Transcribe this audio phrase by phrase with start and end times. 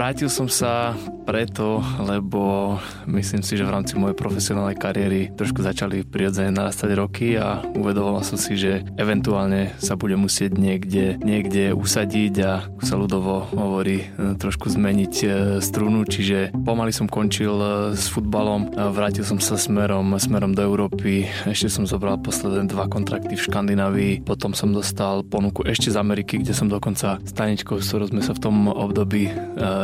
[0.00, 0.96] Vrátil som sa
[1.28, 7.36] preto, lebo myslím si, že v rámci mojej profesionálnej kariéry trošku začali prirodzene narastať roky
[7.36, 13.52] a uvedoval som si, že eventuálne sa bude musieť niekde, niekde usadiť a sa ľudovo
[13.52, 15.28] hovorí e, trošku zmeniť e,
[15.60, 21.28] strunu, čiže pomaly som končil e, s futbalom, vrátil som sa smerom, smerom do Európy,
[21.44, 26.40] ešte som zobral posledné dva kontrakty v Škandinávii, potom som dostal ponuku ešte z Ameriky,
[26.40, 29.28] kde som dokonca s Taničkou, s ktorou sme sa v tom období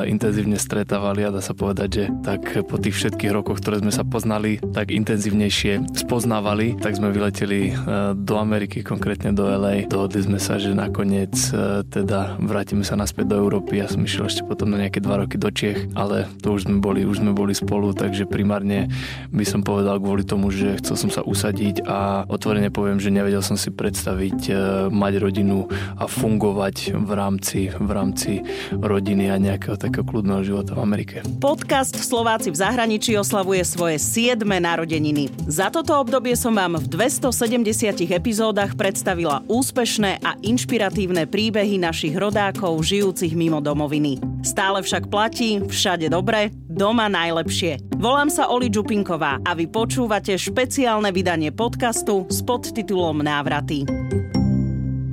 [0.07, 4.07] intenzívne stretávali a dá sa povedať, že tak po tých všetkých rokoch, ktoré sme sa
[4.07, 7.73] poznali, tak intenzívnejšie spoznávali, tak sme vyleteli e,
[8.15, 9.91] do Ameriky, konkrétne do LA.
[9.91, 13.83] Dohodli sme sa, že nakoniec e, teda vrátime sa naspäť do Európy.
[13.83, 16.79] Ja som išiel ešte potom na nejaké dva roky do Čiech, ale to už sme
[16.79, 18.89] boli, už sme boli spolu, takže primárne
[19.35, 23.43] by som povedal kvôli tomu, že chcel som sa usadiť a otvorene poviem, že nevedel
[23.43, 24.53] som si predstaviť e,
[24.93, 25.67] mať rodinu
[25.99, 28.33] a fungovať v rámci, v rámci
[28.71, 31.17] rodiny a nejakého takého kľudného života v Amerike.
[31.41, 34.45] Podcast Slováci v zahraničí oslavuje svoje 7.
[34.45, 35.33] narodeniny.
[35.49, 36.85] Za toto obdobie som vám v
[37.17, 44.21] 270 epizódach predstavila úspešné a inšpiratívne príbehy našich rodákov žijúcich mimo domoviny.
[44.45, 47.97] Stále však platí, všade dobre, doma najlepšie.
[47.97, 53.89] Volám sa Oli Čupinková a vy počúvate špeciálne vydanie podcastu s podtitulom Návraty.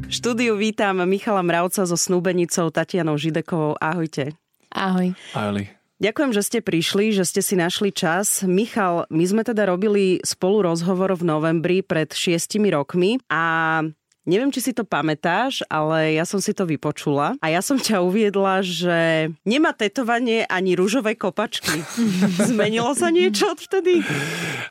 [0.03, 3.79] V štúdiu vítam Michala Mravca so snúbenicou Tatianou Židekovou.
[3.79, 4.42] Ahojte.
[4.73, 5.13] Ahoj.
[5.37, 5.69] Ahoj.
[6.03, 8.43] Ďakujem, že ste prišli, že ste si našli čas.
[8.43, 13.85] Michal, my sme teda robili spolu rozhovor v novembri pred šiestimi rokmi a
[14.23, 17.99] Neviem, či si to pamätáš, ale ja som si to vypočula a ja som ťa
[17.99, 21.83] uviedla, že nemá tetovanie ani rúžové kopačky.
[22.47, 23.99] Zmenilo sa niečo odvtedy?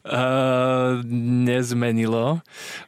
[0.09, 1.05] Uh,
[1.45, 2.41] nezmenilo.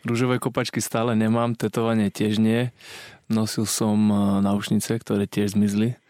[0.08, 2.72] Rúžové kopačky stále nemám, tetovanie tiež nie.
[3.28, 4.00] Nosil som
[4.40, 6.00] náušnice, ktoré tiež zmizli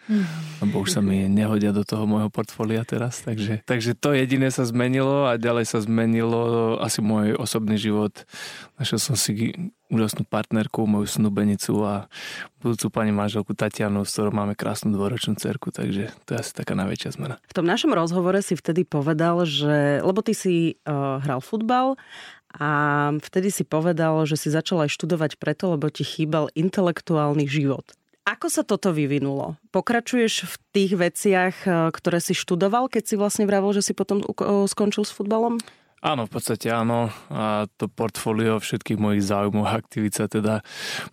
[0.60, 3.24] lebo už sa mi nehodia do toho môjho portfólia teraz.
[3.24, 8.12] Takže, takže to jediné sa zmenilo a ďalej sa zmenilo asi môj osobný život.
[8.76, 9.56] Našiel som si
[9.88, 12.10] úžasnú partnerku, moju snubenicu a
[12.58, 16.74] budúcu pani manželku Tatianu, s ktorou máme krásnu dvoročnú cerku, takže to je asi taká
[16.74, 17.36] najväčšia zmena.
[17.46, 21.94] V tom našom rozhovore si vtedy povedal, že, lebo ty si uh, hral futbal
[22.54, 22.70] a
[23.18, 27.86] vtedy si povedal, že si začal aj študovať preto, lebo ti chýbal intelektuálny život.
[28.24, 29.60] Ako sa toto vyvinulo?
[29.68, 34.24] Pokračuješ v tých veciach, eh, ktoré si študoval, keď si vlastne vravil, že si potom
[34.64, 35.60] skončil s futbalom?
[36.04, 37.08] Áno, v podstate áno.
[37.32, 40.60] A to portfólio všetkých mojich záujmov a aktivít sa teda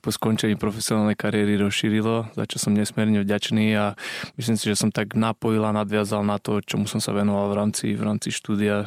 [0.04, 3.96] po skončení profesionálnej kariéry rozšírilo, za čo som nesmierne vďačný a
[4.36, 7.56] myslím si, že som tak napojil a nadviazal na to, čomu som sa venoval v
[7.56, 8.84] rámci, v rámci štúdia.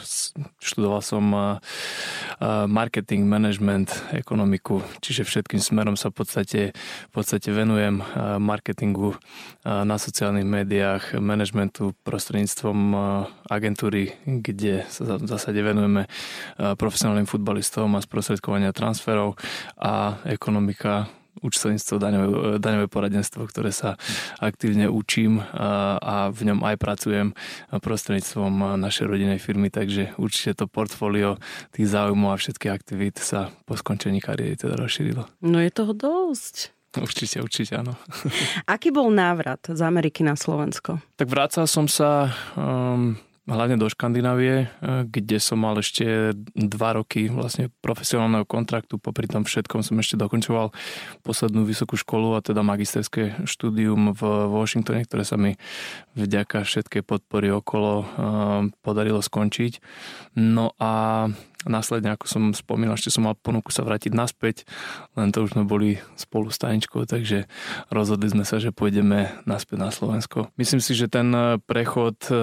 [0.61, 1.25] Študoval som
[2.69, 6.61] marketing, management, ekonomiku, čiže všetkým smerom sa v podstate,
[7.09, 8.05] v podstate venujem
[8.45, 9.17] marketingu
[9.65, 12.77] na sociálnych médiách, managementu prostredníctvom
[13.49, 19.39] agentúry, kde sa zásade venujem venujeme eh, profesionálnym futbalistom a sprostredkovania transferov
[19.79, 21.07] a ekonomika
[21.43, 23.95] účtovníctvo, daňové, eh, daňové poradenstvo, ktoré sa
[24.43, 27.29] aktívne učím a, eh, a v ňom aj pracujem
[27.71, 31.39] prostredníctvom našej rodinej firmy, takže určite to portfólio
[31.71, 35.27] tých záujmov a všetkých aktivít sa po skončení kariéry teda rozšírilo.
[35.43, 36.75] No je toho dosť.
[36.95, 37.99] Určite, určite áno.
[38.71, 41.03] Aký bol návrat z Ameriky na Slovensko?
[41.19, 44.67] Tak vrácal som sa um, hlavne do Škandinávie, e,
[45.05, 48.97] kde som mal ešte dva roky vlastne profesionálneho kontraktu.
[48.97, 50.73] Popri tom všetkom som ešte dokončoval
[51.21, 55.61] poslednú vysokú školu a teda magisterské štúdium v Washingtone, ktoré sa mi
[56.17, 58.05] vďaka všetkej podpory okolo e,
[58.81, 59.85] podarilo skončiť.
[60.41, 61.29] No a
[61.69, 64.69] následne, ako som spomínal, ešte som mal ponuku sa vrátiť naspäť,
[65.17, 67.49] len to už sme boli spolu s Taničkou, takže
[67.89, 70.53] rozhodli sme sa, že pôjdeme naspäť na Slovensko.
[70.61, 71.33] Myslím si, že ten
[71.65, 72.37] prechod e,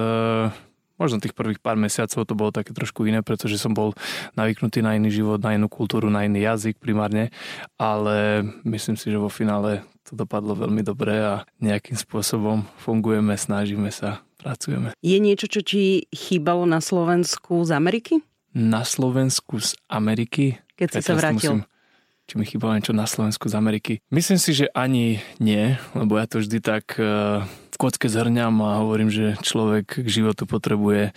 [1.02, 3.98] možno tých prvých pár mesiacov to bolo také trošku iné, pretože som bol
[4.38, 7.34] navyknutý na iný život, na inú kultúru, na iný jazyk primárne,
[7.74, 13.90] ale myslím si, že vo finále to dopadlo veľmi dobre a nejakým spôsobom fungujeme, snažíme
[13.90, 14.94] sa, pracujeme.
[15.02, 18.22] Je niečo, čo ti chýbalo na Slovensku z Ameriky?
[18.54, 20.60] Na Slovensku z Ameriky?
[20.78, 21.64] Keď si sa vrátil.
[21.64, 21.72] Musím,
[22.28, 23.92] či mi chýbalo niečo na Slovensku z Ameriky.
[24.12, 28.78] Myslím si, že ani nie, lebo ja to vždy tak uh, v kocke zhrňam a
[28.78, 31.10] hovorím, že človek k životu potrebuje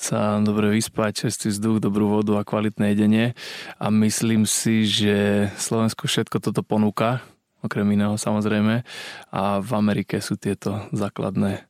[0.00, 3.36] sa dobre vyspať, čistý vzduch, dobrú vodu a kvalitné jedenie.
[3.76, 7.20] A myslím si, že Slovensko všetko toto ponúka,
[7.60, 8.80] okrem iného samozrejme,
[9.28, 11.68] a v Amerike sú tieto základné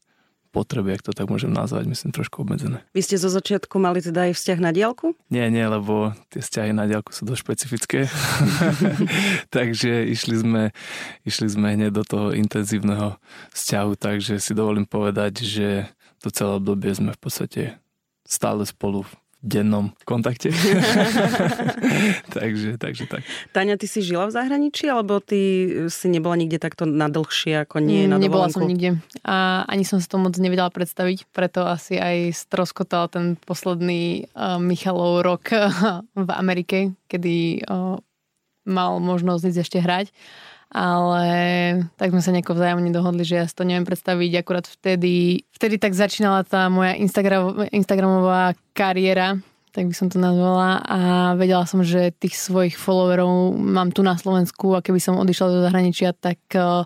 [0.57, 2.81] potreby, ak to tak môžem nazvať, myslím trošku obmedzené.
[2.97, 5.13] Vy ste zo začiatku mali teda aj vzťah na diálku?
[5.29, 7.99] Nie, nie, lebo tie vzťahy na diálku sú dosť špecifické.
[9.57, 10.63] takže išli sme,
[11.29, 13.21] išli sme hneď do toho intenzívneho
[13.53, 15.69] vzťahu, takže si dovolím povedať, že
[16.25, 17.63] to celé obdobie sme v podstate
[18.25, 19.05] stále spolu
[19.47, 20.51] dennom kontakte.
[22.37, 23.23] takže, takže tak.
[23.55, 27.79] Tania, ty si žila v zahraničí, alebo ty si nebola nikde takto na dlhšie, ako
[27.79, 28.99] nie na Nebola som nikde.
[29.23, 34.59] A ani som si to moc nevedela predstaviť, preto asi aj stroskotal ten posledný uh,
[34.59, 35.55] Michalov rok
[36.27, 38.03] v Amerike, kedy uh,
[38.67, 40.11] mal možnosť ísť ešte hrať
[40.71, 41.27] ale
[41.95, 44.31] tak sme sa nejako vzájomne dohodli, že ja si to neviem predstaviť.
[44.43, 49.39] Akurát vtedy, vtedy tak začínala tá moja Instagram, Instagramová kariéra,
[49.77, 50.99] tak by som to nazvala a
[51.37, 55.61] vedela som, že tých svojich followerov mám tu na Slovensku a keby som odišla do
[55.69, 56.83] zahraničia, tak eh,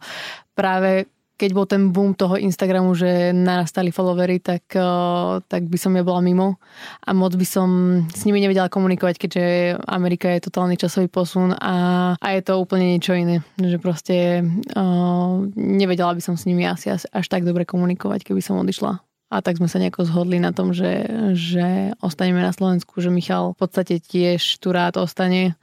[0.58, 1.06] práve
[1.40, 6.04] keď bol ten boom toho Instagramu, že narastali followery, tak, eh, tak by som ja
[6.04, 6.60] bola mimo
[7.00, 7.68] a moc by som
[8.12, 9.44] s nimi nevedela komunikovať, keďže
[9.88, 13.40] Amerika je totálny časový posun a, a je to úplne niečo iné.
[13.56, 14.44] Že proste
[14.76, 19.00] uh, nevedela by som s nimi asi až tak dobre komunikovať, keby som odišla.
[19.30, 21.06] A tak sme sa nejako zhodli na tom, že,
[21.38, 25.54] že ostaneme na Slovensku, že Michal v podstate tiež tu rád ostane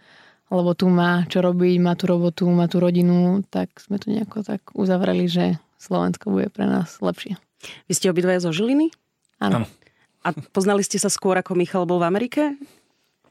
[0.47, 4.47] lebo tu má čo robiť, má tú robotu, má tú rodinu, tak sme to nejako
[4.47, 7.37] tak uzavreli, že Slovensko bude pre nás lepšie.
[7.89, 8.93] Vy ste obidvaja zo Žiliny?
[9.41, 9.65] Áno.
[10.25, 12.57] A poznali ste sa skôr, ako Michal bol v Amerike?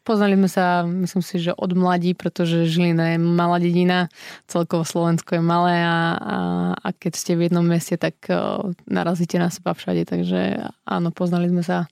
[0.07, 4.07] Poznali sme sa, myslím si, že od mladí, pretože Žilina je malá dedina,
[4.47, 6.37] celkovo Slovensko je malé a, a,
[6.79, 11.51] a keď ste v jednom meste, tak o, narazíte na seba všade, takže áno, poznali
[11.51, 11.91] sme sa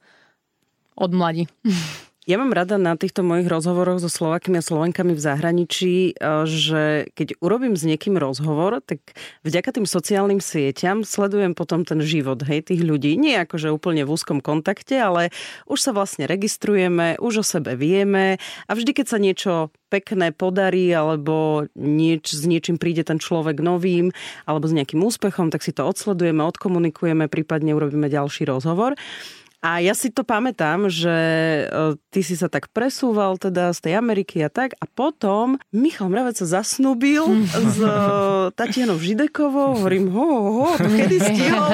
[0.94, 1.50] od mladí.
[2.24, 7.12] Ja mám rada na týchto mojich rozhovoroch so Slovakmi a Slovenkami v zahraničí, e, že
[7.12, 9.12] keď urobím s niekým rozhovor, tak
[9.44, 13.20] vďaka tým sociálnym sieťam sledujem potom ten život hej, tých ľudí.
[13.20, 15.36] Nie ako, že úplne v úzkom kontakte, ale
[15.68, 19.52] už sa vlastne registrujeme, už o sebe vieme a vždy, keď sa niečo
[19.92, 24.16] pekné podarí alebo nieč, s niečím príde ten človek novým
[24.48, 28.96] alebo s nejakým úspechom, tak si to odsledujeme, odkomunikujeme, prípadne urobíme ďalší rozhovor.
[29.64, 33.94] A ja si to pamätám, že e, ty si sa tak presúval teda z tej
[33.96, 37.88] Ameriky a tak a potom Michal Mravec sa zasnúbil s e,
[38.52, 39.80] Tatianou Židekovou.
[39.80, 41.70] Hovorím, ho, ho, ho to kedy stihol?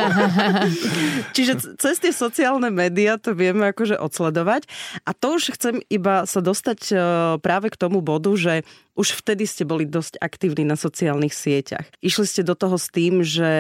[1.35, 4.71] Čiže cez tie sociálne médiá to vieme akože odsledovať.
[5.03, 6.95] A to už chcem iba sa dostať e,
[7.43, 8.63] práve k tomu bodu, že
[8.99, 11.89] už vtedy ste boli dosť aktívni na sociálnych sieťach.
[12.05, 13.51] Išli ste do toho s tým, že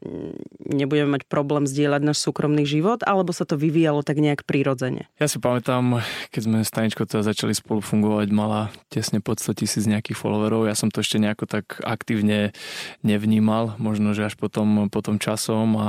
[0.00, 5.10] mm, nebudeme mať problém zdieľať náš súkromný život, alebo sa to vyvíjalo tak nejak prirodzene?
[5.20, 6.00] Ja si pamätám,
[6.32, 10.70] keď sme s Taničkou teda začali spolu fungovať, mala tesne pod 100 tisíc nejakých followerov.
[10.70, 12.56] Ja som to ešte nejako tak aktívne
[13.04, 15.88] nevnímal, možno, že až potom, potom časom a,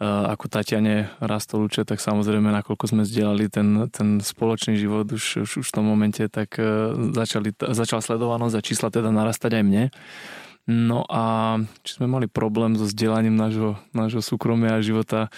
[0.00, 5.44] a ako Tatiane rastol účet, tak samozrejme, nakoľko sme zdieľali ten, ten spoločný život už,
[5.44, 9.56] už, už v tom momente, tak e, začali, začal sledovať sledovanosť a čísla teda narastať
[9.56, 9.84] aj mne.
[10.68, 15.32] No a či sme mali problém so zdieľaním nášho, nášho súkromia a života,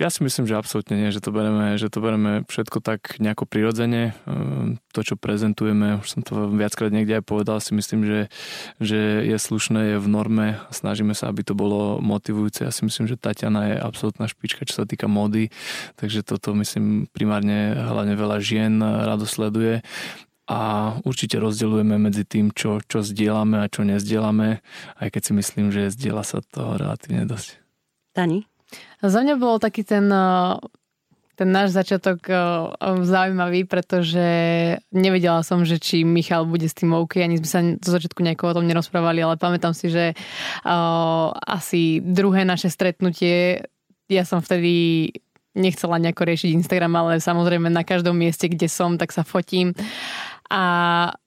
[0.00, 3.46] ja si myslím, že absolútne nie, že to bereme, že to bereme všetko tak nejako
[3.46, 4.18] prirodzene.
[4.26, 8.20] Ehm, to, čo prezentujeme, už som to viackrát niekde aj povedal, si myslím, že,
[8.82, 12.66] že je slušné, je v norme snažíme sa, aby to bolo motivujúce.
[12.66, 15.54] Ja si myslím, že Tatiana je absolútna špička, čo sa týka mody,
[15.94, 19.86] takže toto myslím primárne hlavne veľa žien rado sleduje
[20.52, 20.58] a
[21.08, 24.60] určite rozdeľujeme medzi tým, čo, čo zdieľame a čo nezdielame,
[25.00, 27.56] aj keď si myslím, že zdieľa sa to relatívne dosť.
[28.12, 28.44] Tani?
[29.00, 30.52] Za mňa bol taký ten, eh,
[31.40, 32.36] ten náš začiatok eh,
[33.00, 34.26] zaujímavý, pretože
[34.92, 38.52] nevedela som, že či Michal bude s tým OK, ani sme sa do začiatku nejako
[38.52, 43.64] o tom nerozprávali, ale pamätám si, že uh, asi druhé naše stretnutie,
[44.12, 45.08] ja som vtedy
[45.52, 49.76] nechcela nejako riešiť Instagram, ale samozrejme na každom mieste, kde som, tak sa fotím.
[50.52, 50.62] A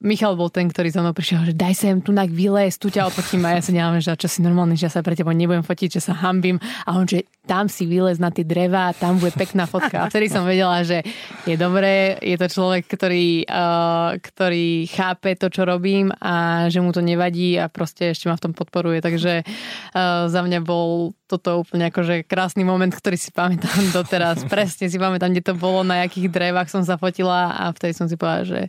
[0.06, 3.10] Michal bol ten, ktorý za mnou prišiel, že daj sem tu nak vylez, tu ťa
[3.10, 5.66] opotím a ja sa neviem, že čo si normálny, že ja sa pre teba nebudem
[5.66, 6.62] fotiť, že sa hambím.
[6.86, 10.06] A on, že tam si vylez na tie dreva, tam bude pekná fotka.
[10.06, 11.02] A vtedy som vedela, že
[11.50, 16.94] je dobré, je to človek, ktorý, uh, ktorý chápe to, čo robím a že mu
[16.94, 19.02] to nevadí a proste ešte ma v tom podporuje.
[19.02, 24.46] Takže uh, za mňa bol toto úplne akože krásny moment, ktorý si pamätám doteraz.
[24.46, 28.06] Presne si pamätám, kde to bolo, na akých drevách som sa fotila a vtedy som
[28.06, 28.60] si povedala, že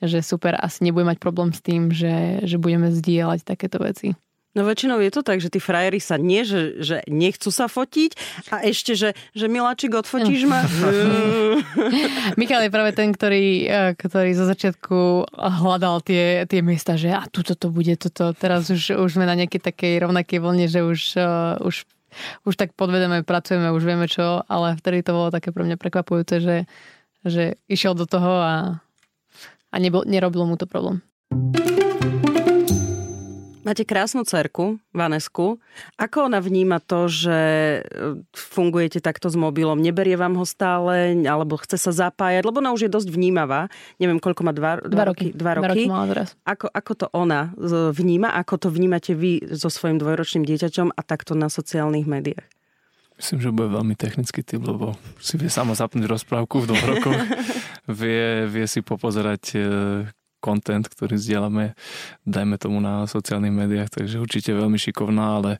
[0.00, 4.16] že super, asi nebudem mať problém s tým, že, že budeme zdieľať takéto veci.
[4.50, 8.18] No väčšinou je to tak, že tí frajeri sa nie, že, že nechcú sa fotiť
[8.50, 10.66] a ešte, že, že Miláčik, odfotíš ma?
[12.40, 17.30] Michal je práve ten, ktorý, e, ktorý zo začiatku hľadal tie, tie miesta, že a
[17.30, 18.34] tuto to bude, toto.
[18.34, 21.86] Teraz už, už sme na nejakej takej rovnakej vlne, že už, uh, už
[22.42, 26.42] už tak podvedeme pracujeme, už vieme čo, ale vtedy to bolo také pre mňa prekvapujúce,
[26.42, 26.56] že,
[27.22, 28.82] že išiel do toho a,
[29.70, 31.00] a nebol, nerobilo mu to problém.
[33.60, 35.60] Máte krásnu cerku, Vanesku.
[36.00, 37.38] Ako ona vníma to, že
[37.78, 37.80] e,
[38.32, 39.76] fungujete takto s mobilom?
[39.76, 42.42] Neberie vám ho stále, alebo chce sa zapájať?
[42.48, 43.68] Lebo ona už je dosť vnímavá.
[44.00, 45.36] Neviem, koľko má, dva, dva, dva roky.
[45.36, 45.86] Dva roky.
[45.86, 47.52] Dva roky ako, ako to ona
[47.92, 48.32] vníma?
[48.42, 52.59] Ako to vnímate vy so svojím dvojročným dieťaťom a takto na sociálnych médiách?
[53.20, 57.20] Myslím, že bude veľmi technický typ, lebo si vie samo zapnúť rozprávku v dvoch rokoch.
[58.00, 59.60] vie, vie si popozerať e,
[60.40, 61.76] content, ktorý zdieľame,
[62.24, 65.50] dajme tomu na sociálnych médiách, takže určite veľmi šikovná, ale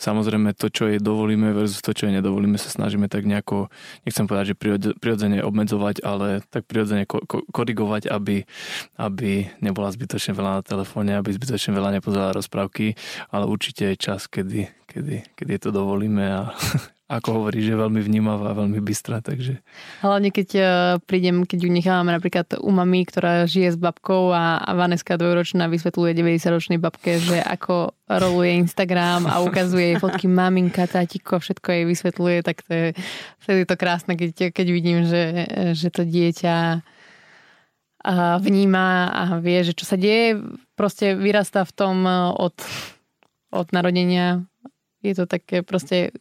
[0.00, 3.68] samozrejme to, čo jej dovolíme versus to, čo jej nedovolíme, sa snažíme tak nejako,
[4.08, 4.58] nechcem povedať, že
[4.96, 8.48] prirodzene obmedzovať, ale tak prirodzene ko- ko- korigovať, aby,
[8.96, 12.96] aby nebola zbytočne veľa na telefóne, aby zbytočne veľa nepozerala rozprávky,
[13.28, 16.42] ale určite je čas, kedy, kedy, kedy to dovolíme a
[17.14, 19.62] ako hovorí, že je veľmi vnímavá, veľmi bystrá, takže...
[20.02, 20.66] Hlavne keď uh,
[21.06, 25.70] prídem, keď ju nechávame napríklad u mami, ktorá žije s babkou a, a Vaneska dvojročná
[25.70, 31.84] vysvetľuje 90-ročnej babke, že ako roluje Instagram a ukazuje jej fotky maminka, tátiko, všetko jej
[31.86, 32.86] vysvetľuje, tak to je
[33.46, 36.84] vtedy to krásne, keď, keď vidím, že, že to dieťa
[38.40, 40.36] vníma a vie, že čo sa deje,
[40.76, 42.56] proste vyrastá v tom e, od,
[43.48, 44.44] od narodenia.
[45.00, 46.12] Je to také proste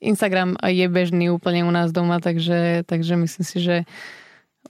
[0.00, 3.76] Instagram je bežný úplne u nás doma, takže, takže myslím si, že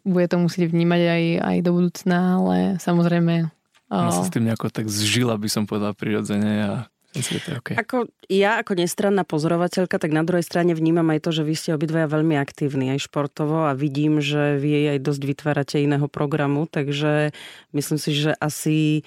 [0.07, 3.51] bude to musieť vnímať aj, aj do budúcna, ale samozrejme...
[3.87, 6.73] Ona sa s tým nejako tak zžila, by som povedal prirodzene a
[7.17, 7.75] je okay.
[7.81, 11.71] Ako ja ako nestranná pozorovateľka, tak na druhej strane vnímam aj to, že vy ste
[11.73, 17.33] obidvaja veľmi aktívni aj športovo a vidím, že vy aj dosť vytvárate iného programu, takže
[17.73, 19.07] myslím si, že asi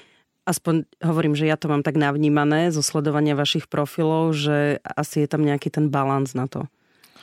[0.49, 5.29] aspoň hovorím, že ja to mám tak navnímané zo sledovania vašich profilov, že asi je
[5.29, 6.65] tam nejaký ten balans na to.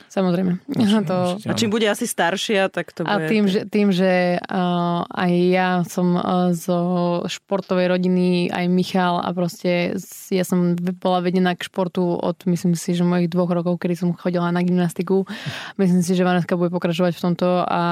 [0.07, 0.65] Samozrejme.
[1.05, 1.17] to...
[1.45, 3.13] A čím bude asi staršia, tak to bude...
[3.13, 6.79] A tým, že, tým, že uh, aj ja som uh, zo
[7.29, 9.99] športovej rodiny, aj Michal a proste
[10.33, 14.17] ja som bola vedená k športu od, myslím si, že mojich dvoch rokov, kedy som
[14.17, 15.29] chodila na gymnastiku.
[15.77, 17.83] Myslím si, že Vaneska bude pokračovať v tomto a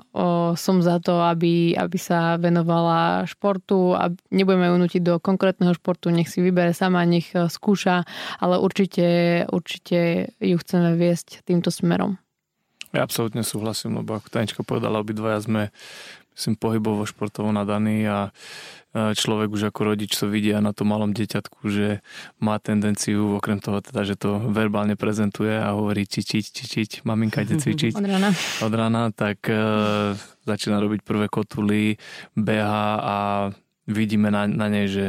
[0.00, 5.72] uh, som za to, aby, aby sa venovala športu a nebudeme ju nutiť do konkrétneho
[5.72, 8.04] športu, nech si vybere sama, nech skúša,
[8.36, 12.14] ale určite, určite ju chceme viesť týmto smerom.
[12.94, 15.62] Ja absolútne súhlasím, lebo ako Tanička povedala, obidvaja sme
[16.34, 18.32] myslím, pohybovo športovo nadaní a
[18.90, 22.02] človek už ako rodič to vidia na tom malom dieťatku, že
[22.42, 27.60] má tendenciu, okrem toho teda, že to verbálne prezentuje a hovorí čičiť, čičiť, maminka ide
[27.62, 27.94] cvičiť.
[27.94, 28.30] Od rána.
[28.66, 29.54] Od rána, tak e,
[30.42, 32.02] začína robiť prvé kotuly,
[32.34, 33.16] beha a
[33.92, 35.04] vidíme na, na nej, že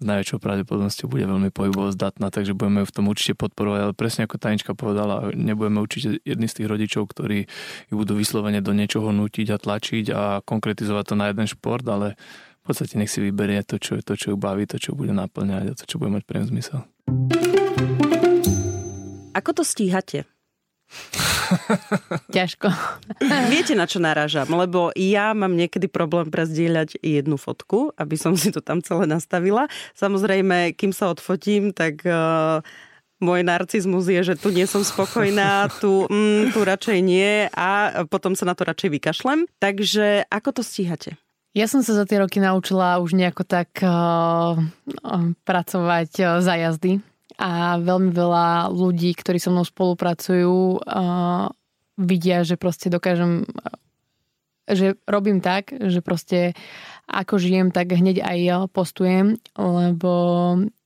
[0.00, 4.24] s najväčšou pravdepodobnosťou bude veľmi pohybovo zdatná, takže budeme v tom určite podporovať, ale presne
[4.24, 7.48] ako Tanička povedala, nebudeme určite jedni z tých rodičov, ktorí
[7.90, 12.16] ju budú vyslovene do niečoho nutiť a tlačiť a konkretizovať to na jeden šport, ale
[12.60, 15.64] v podstate nech si vyberie to, čo, to, čo ju baví, to, čo bude naplňať
[15.72, 16.84] a to, čo bude mať pre zmysel.
[19.32, 20.28] Ako to stíhate?
[22.36, 22.68] Ťažko.
[23.50, 24.50] Viete, na čo narážam?
[24.50, 29.70] Lebo ja mám niekedy problém prezdieľať jednu fotku, aby som si to tam celé nastavila.
[29.94, 32.62] Samozrejme, kým sa odfotím, tak uh,
[33.22, 38.34] môj narcizmus je, že tu nie som spokojná, tu, mm, tu radšej nie a potom
[38.34, 39.46] sa na to radšej vykašlem.
[39.62, 41.14] Takže ako to stíhate?
[41.50, 44.54] Ja som sa za tie roky naučila už nejako tak uh,
[45.42, 47.02] pracovať uh, za jazdy
[47.40, 51.48] a veľmi veľa ľudí, ktorí so mnou spolupracujú, uh,
[51.96, 53.48] vidia, že proste dokážem
[54.70, 56.54] že robím tak, že proste
[57.10, 60.12] ako žijem, tak hneď aj ja postujem, lebo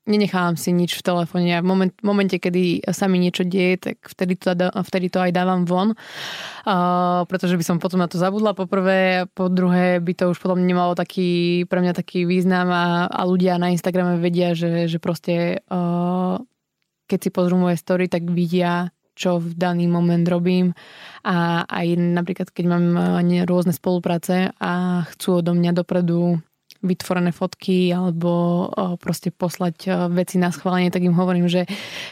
[0.04, 1.56] nenechávam si nič v telefóne.
[1.56, 5.32] A v moment, momente, kedy sa mi niečo deje, tak vtedy to, vtedy to aj
[5.32, 10.12] dávam von, uh, pretože by som potom na to zabudla po prvé, po druhé by
[10.12, 14.52] to už potom nemalo taký, pre mňa taký význam a, a ľudia na Instagrame vedia,
[14.52, 16.36] že, že proste uh,
[17.08, 20.74] keď si pozrú moje story, tak vidia, čo v daný moment robím
[21.22, 22.84] a aj napríklad, keď mám
[23.46, 26.42] rôzne spolupráce a chcú odo mňa dopredu
[26.84, 28.30] vytvorené fotky alebo
[28.68, 31.64] eh, proste poslať eh, veci na schválenie, tak im hovorím, že,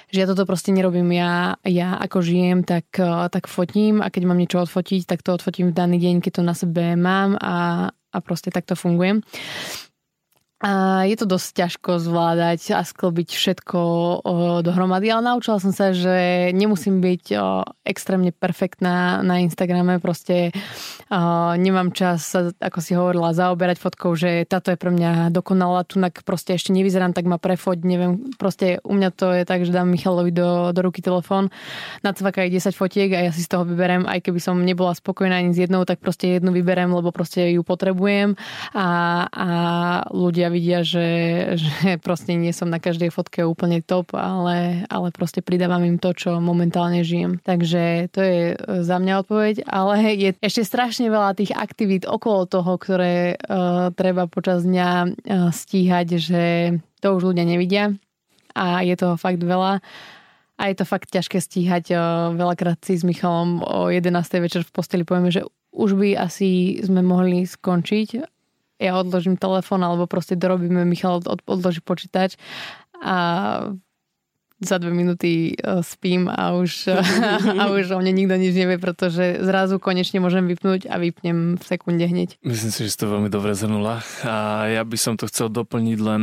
[0.09, 1.13] že ja toto proste nerobím.
[1.13, 2.89] Ja, ja ako žijem, tak,
[3.29, 6.43] tak fotím a keď mám niečo odfotiť, tak to odfotím v daný deň, keď to
[6.43, 9.21] na sebe mám a, a proste takto fungujem.
[10.63, 13.81] A je to dosť ťažko zvládať a sklbiť všetko
[14.63, 17.35] dohromady, ale naučila som sa, že nemusím byť
[17.83, 20.55] extrémne perfektná na Instagrame, proste
[21.59, 22.31] nemám čas,
[22.63, 27.11] ako si hovorila, zaoberať fotkou, že táto je pre mňa dokonalá, tunak proste ešte nevyzerám,
[27.11, 30.81] tak ma prefoť, neviem, proste u mňa to je tak, že dám Michalovi do, do
[30.87, 31.51] ruky telefón,
[32.07, 35.51] nacvaka 10 fotiek a ja si z toho vyberem, aj keby som nebola spokojná ani
[35.51, 38.39] s jednou, tak proste jednu vyberem, lebo proste ju potrebujem.
[38.79, 38.89] A,
[39.27, 39.49] a
[40.15, 41.09] ľudia vidia, že,
[41.63, 46.13] že proste nie som na každej fotke úplne top, ale, ale proste pridávam im to,
[46.13, 47.41] čo momentálne žijem.
[47.41, 52.45] Takže to je e, za mňa odpoveď, ale je ešte strašne veľa tých aktivít okolo
[52.45, 55.09] toho, ktoré uh, treba počas dňa uh,
[55.49, 56.45] stíhať, že
[57.01, 57.97] to už ľudia nevidia
[58.53, 59.81] a je toho fakt veľa.
[60.61, 61.97] A je to fakt ťažké stíhať.
[62.37, 64.13] Veľakrát si s Michalom o 11.
[64.39, 65.43] večer v posteli povieme, že
[65.73, 68.09] už by asi sme mohli skončiť
[68.81, 72.37] ja odložím telefón alebo proste dorobíme, Michal odloží počítač
[73.03, 73.17] a
[74.63, 76.87] za dve minúty e, spím a už,
[77.61, 81.65] a už o mne nikto nič nevie, pretože zrazu konečne môžem vypnúť a vypnem v
[81.67, 82.39] sekunde hneď.
[82.47, 84.07] Myslím si, že to veľmi dobre zhrnula.
[84.23, 86.23] A ja by som to chcel doplniť len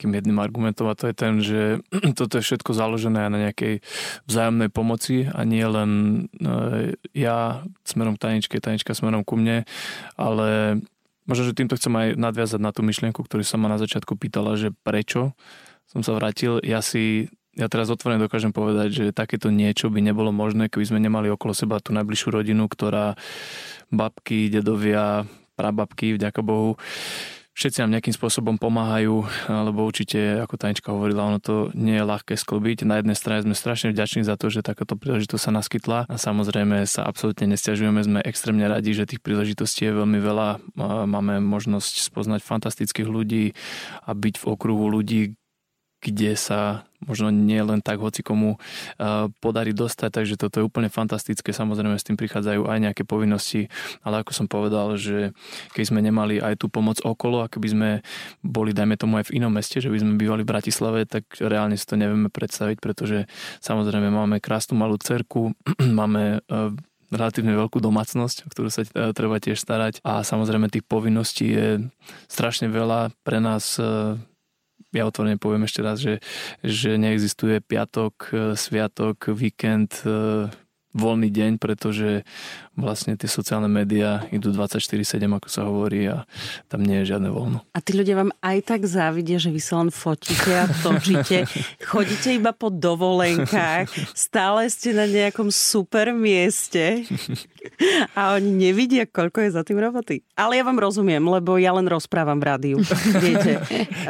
[0.00, 1.84] kým e, jedným argumentom a to je ten, že
[2.18, 3.84] toto je všetko založené na nejakej
[4.24, 5.90] vzájomnej pomoci a nie len
[6.40, 9.68] e, ja smerom k Taničke, Tanička smerom ku mne,
[10.16, 10.80] ale
[11.26, 14.54] Možno, že týmto chcem aj nadviazať na tú myšlienku, ktorú som ma na začiatku pýtala,
[14.54, 15.34] že prečo
[15.90, 16.58] som sa vrátil.
[16.62, 20.98] Ja si, ja teraz otvorene dokážem povedať, že takéto niečo by nebolo možné, keby sme
[21.02, 23.18] nemali okolo seba tú najbližšiu rodinu, ktorá
[23.90, 26.78] babky, dedovia, prababky, vďaka Bohu,
[27.56, 32.36] všetci nám nejakým spôsobom pomáhajú, lebo určite, ako Tanička hovorila, ono to nie je ľahké
[32.36, 32.84] sklbiť.
[32.84, 36.84] Na jednej strane sme strašne vďační za to, že takáto príležitosť sa naskytla a samozrejme
[36.84, 40.48] sa absolútne nestiažujeme, sme extrémne radi, že tých príležitostí je veľmi veľa.
[41.08, 43.56] Máme možnosť spoznať fantastických ľudí
[44.04, 45.40] a byť v okruhu ľudí,
[46.00, 50.88] kde sa možno nie len tak hoci komu uh, podarí dostať, takže toto je úplne
[50.88, 51.52] fantastické.
[51.52, 53.68] Samozrejme s tým prichádzajú aj nejaké povinnosti,
[54.02, 55.36] ale ako som povedal, že
[55.76, 57.90] keď sme nemali aj tú pomoc okolo a keby sme
[58.40, 61.76] boli, dajme tomu aj v inom meste, že by sme bývali v Bratislave, tak reálne
[61.76, 63.28] si to nevieme predstaviť, pretože
[63.60, 65.52] samozrejme máme krásnu malú cerku,
[66.00, 66.72] máme uh,
[67.06, 71.68] relatívne veľkú domácnosť, o ktorú sa uh, treba tiež starať a samozrejme tých povinností je
[72.26, 73.78] strašne veľa pre nás
[74.94, 76.22] ja otvorene poviem ešte raz, že,
[76.62, 80.46] že neexistuje piatok, e, sviatok, víkend, e,
[80.96, 82.24] voľný deň, pretože
[82.76, 86.24] vlastne tie sociálne médiá idú 24-7, ako sa hovorí a
[86.68, 87.64] tam nie je žiadne voľno.
[87.72, 91.48] A tí ľudia vám aj tak závidia, že vy sa len fotíte a točíte,
[91.84, 97.04] chodíte iba po dovolenkách, stále ste na nejakom super mieste
[98.12, 100.20] a oni nevidia, koľko je za tým roboty.
[100.36, 102.76] Ale ja vám rozumiem, lebo ja len rozprávam v rádiu.
[103.24, 103.60] Viete.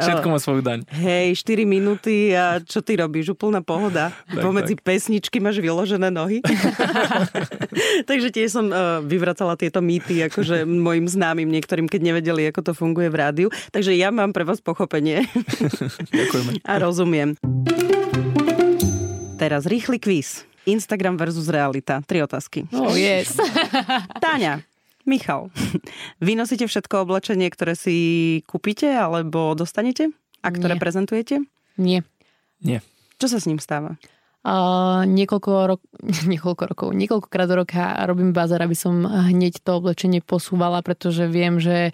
[0.03, 0.83] Všetko má svoju daň.
[0.91, 3.33] Hej, 4 minúty a čo ty robíš?
[3.33, 4.11] Úplná pohoda.
[4.29, 4.83] Tak, Pomedzi tak.
[4.85, 6.43] pesničky máš vyložené nohy.
[8.09, 12.73] Takže tiež som uh, vyvracala tieto mýty akože mojim známym niektorým, keď nevedeli, ako to
[12.73, 13.47] funguje v rádiu.
[13.69, 15.25] Takže ja mám pre vás pochopenie.
[16.17, 16.61] Ďakujeme.
[16.63, 17.35] A rozumiem.
[19.37, 20.43] Teraz rýchly kvíz.
[20.67, 22.03] Instagram versus realita.
[22.03, 22.67] Tri otázky.
[22.75, 23.39] Oh, yes.
[24.25, 24.65] Táňa,
[25.07, 25.47] Michal,
[26.19, 27.95] vy nosíte všetko oblečenie, ktoré si
[28.43, 30.11] kúpite alebo dostanete?
[30.43, 30.81] A ktoré Nie.
[30.83, 31.35] prezentujete?
[31.79, 32.03] Nie.
[32.59, 32.83] Nie.
[33.15, 33.95] Čo sa s ním stáva?
[35.07, 35.81] Niekoľko, rok,
[36.31, 41.59] niekoľko rokov, niekoľkokrát do roka robím bazar, aby som hneď to oblečenie posúvala, pretože viem,
[41.59, 41.91] že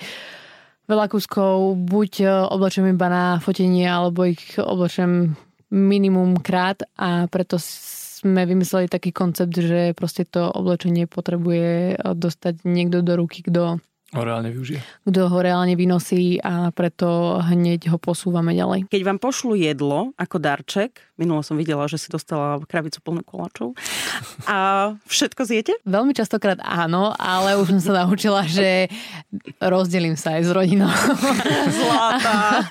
[0.86, 5.34] veľa kuskov buď e, oblečem iba na fotenie, alebo ich oblečem
[5.74, 13.02] minimum krát a preto sme vymysleli taký koncept, že proste to oblečenie potrebuje dostať niekto
[13.02, 13.82] do ruky, kto
[14.14, 14.80] ho reálne využije.
[15.10, 18.86] Kto ho reálne vynosí a preto hneď ho posúvame ďalej.
[18.90, 23.74] Keď vám pošlu jedlo ako darček, minulo som videla, že si dostala krabicu plnú koláčov,
[24.46, 24.58] a
[25.08, 25.74] všetko zjete?
[25.88, 28.92] Veľmi častokrát áno, ale už som sa naučila, že
[29.58, 30.92] rozdelím sa aj s rodinou.
[31.78, 32.70] Zlatá.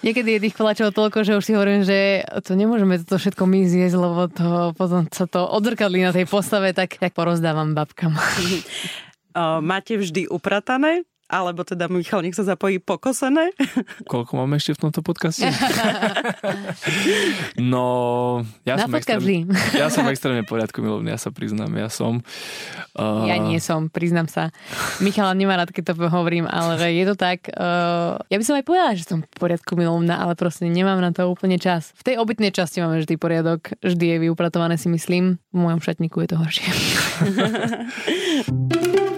[0.00, 3.60] Niekedy je tých koláčov toľko, že už si hovorím, že to nemôžeme toto všetko my
[3.68, 8.16] zjesť, lebo to, potom sa to odzrkadlí na tej postave, tak, tak porozdávam babkám.
[9.60, 11.04] máte vždy upratané?
[11.32, 13.56] Alebo teda Michal, nech sa zapojí pokosené?
[14.04, 15.48] Koľko máme ešte v tomto podcaste?
[17.72, 19.48] no, ja Na som, extrémne,
[19.80, 22.20] ja som extrémne poriadku milovný, ja sa priznám, ja som.
[22.92, 23.24] Uh...
[23.24, 24.52] Ja nie som, priznám sa.
[25.00, 27.48] Michal nemá rád, keď to hovorím, ale je to tak.
[27.48, 31.24] Uh, ja by som aj povedala, že som poriadku milovná, ale proste nemám na to
[31.32, 31.96] úplne čas.
[31.96, 35.40] V tej obytnej časti máme vždy poriadok, vždy je vyupratované si myslím.
[35.48, 36.68] V mojom šatníku je to horšie.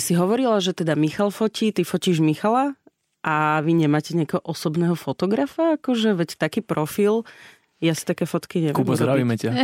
[0.00, 2.74] Si hovorila, že teda Michal fotí, ty fotíš Michala.
[3.20, 5.76] A vy nemáte nejakého osobného fotografa?
[5.76, 7.28] Akože, veď taký profil
[7.80, 9.56] ja si také fotky neviem Kubo, zdravíme ťa.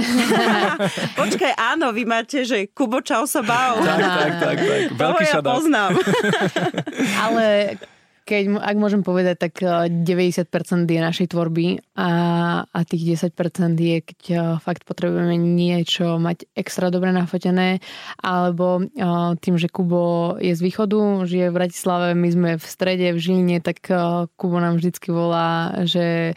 [1.20, 3.76] Počkaj, áno, vy máte, že Kubo, čau sa bau.
[3.84, 4.56] tak, tak, tak.
[4.56, 4.84] tak.
[4.96, 6.00] Veľký ja poznám.
[7.28, 7.76] Ale
[8.26, 12.10] keď, ak môžem povedať, tak 90% eh, je našej tvorby a,
[12.66, 13.30] a tých 10%
[13.78, 17.78] je, keď eh, fakt potrebujeme niečo mať extra dobre nafotené,
[18.18, 23.06] alebo eh, tým, že Kubo je z východu, žije v Bratislave, my sme v strede,
[23.14, 23.86] v Žiline, tak
[24.34, 26.34] Kubo nám vždycky volá, že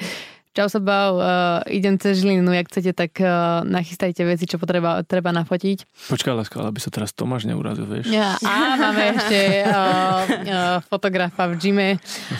[0.49, 5.05] Čau sa bav, uh, idem cez Žilinu, jak chcete, tak uh, nachystajte veci, čo potreba,
[5.05, 6.09] treba nafotiť.
[6.09, 8.09] Počkaj, láska, aby sa teraz Tomáš neurazil, vieš?
[8.09, 11.89] Ja, a máme ešte uh, uh, fotografa v gyme,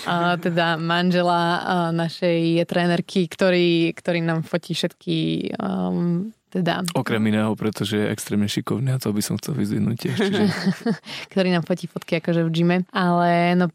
[0.09, 1.61] uh, teda manžela uh,
[1.93, 5.17] našej trénerky, ktorý, ktorý nám fotí všetky
[5.61, 6.81] um, teda...
[6.97, 10.17] Okrem iného, pretože je extrémne šikovný a to by som chcel vyzvihnúť tiež.
[10.17, 10.43] Čiže...
[11.31, 12.77] ktorý nám fotí fotky akože v gyme.
[12.89, 13.69] Ale no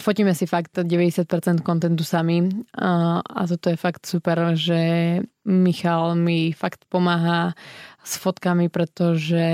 [0.00, 4.80] fotíme si fakt 90% kontentu sami a, a toto je fakt super, že
[5.44, 7.52] Michal mi fakt pomáha
[8.00, 9.44] s fotkami, pretože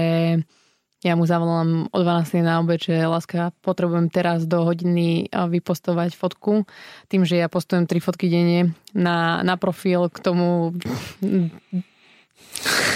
[1.04, 2.40] ja mu zavolám o 12.
[2.40, 6.64] na obed, že láska, potrebujem teraz do hodiny vypostovať fotku.
[7.12, 10.72] Tým, že ja postujem 3 fotky denne na, na profil, k tomu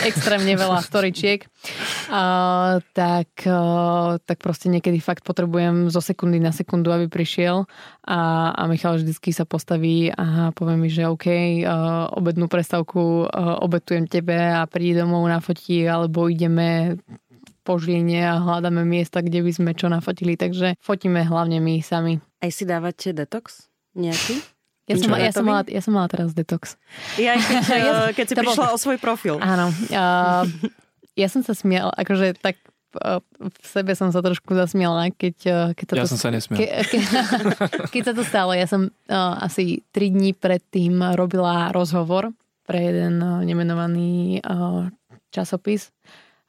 [0.06, 1.44] extrémne veľa storičiek,
[2.94, 7.66] tak, uh, tak proste niekedy fakt potrebujem zo sekundy na sekundu, aby prišiel
[8.06, 13.60] a, a Michal vždycky sa postaví a povie mi, že OK, uh, obednú prestavku uh,
[13.60, 16.96] obetujem tebe a prídi domov na fotí, alebo ideme
[17.66, 22.16] po Žiline a hľadáme miesta, kde by sme čo nafotili, takže fotíme hlavne my sami.
[22.40, 24.57] Aj si dávate detox nejaký?
[24.88, 26.80] Ja som, ja, som mala, ja som mala teraz detox.
[27.20, 28.74] Ja, keď, uh, keď si prišla bol...
[28.74, 29.36] o svoj profil.
[29.36, 29.68] Áno.
[29.92, 30.48] Uh,
[31.22, 32.56] ja som sa smiala, akože tak
[32.96, 36.12] uh, v sebe som sa trošku zasmiala, keď, uh, keď sa ja to...
[36.16, 36.58] som sa nesmial.
[36.64, 36.98] Ke, ke,
[37.92, 42.32] keď sa to stalo, ja som uh, asi 3 dní predtým robila rozhovor
[42.64, 44.88] pre jeden uh, nemenovaný uh,
[45.28, 45.92] časopis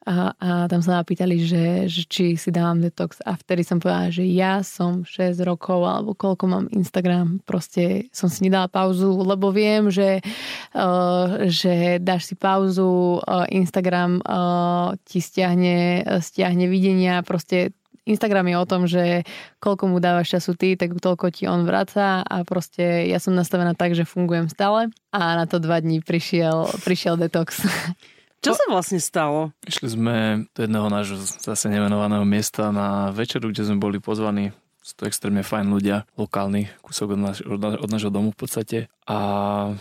[0.09, 3.77] a, a tam sa ma pýtali, že, že či si dávam detox a vtedy som
[3.77, 9.21] povedala, že ja som 6 rokov alebo koľko mám Instagram, proste som si nedala pauzu,
[9.21, 10.25] lebo viem, že,
[10.73, 17.77] uh, že dáš si pauzu, uh, Instagram uh, ti stiahne, stiahne videnia, proste
[18.09, 19.21] Instagram je o tom, že
[19.61, 23.77] koľko mu dávaš času ty, tak toľko ti on vraca a proste ja som nastavená
[23.77, 27.61] tak, že fungujem stále a na to dva dní prišiel, prišiel detox.
[28.39, 29.51] Čo sa vlastne stalo?
[29.67, 30.15] Išli sme
[30.55, 35.45] do jedného nášho zase nemenovaného miesta na večeru, kde sme boli pozvaní sú to extrémne
[35.45, 38.77] fajn ľudia, lokálni, kúsok od, naš, od, od nášho domu v podstate.
[39.05, 39.17] A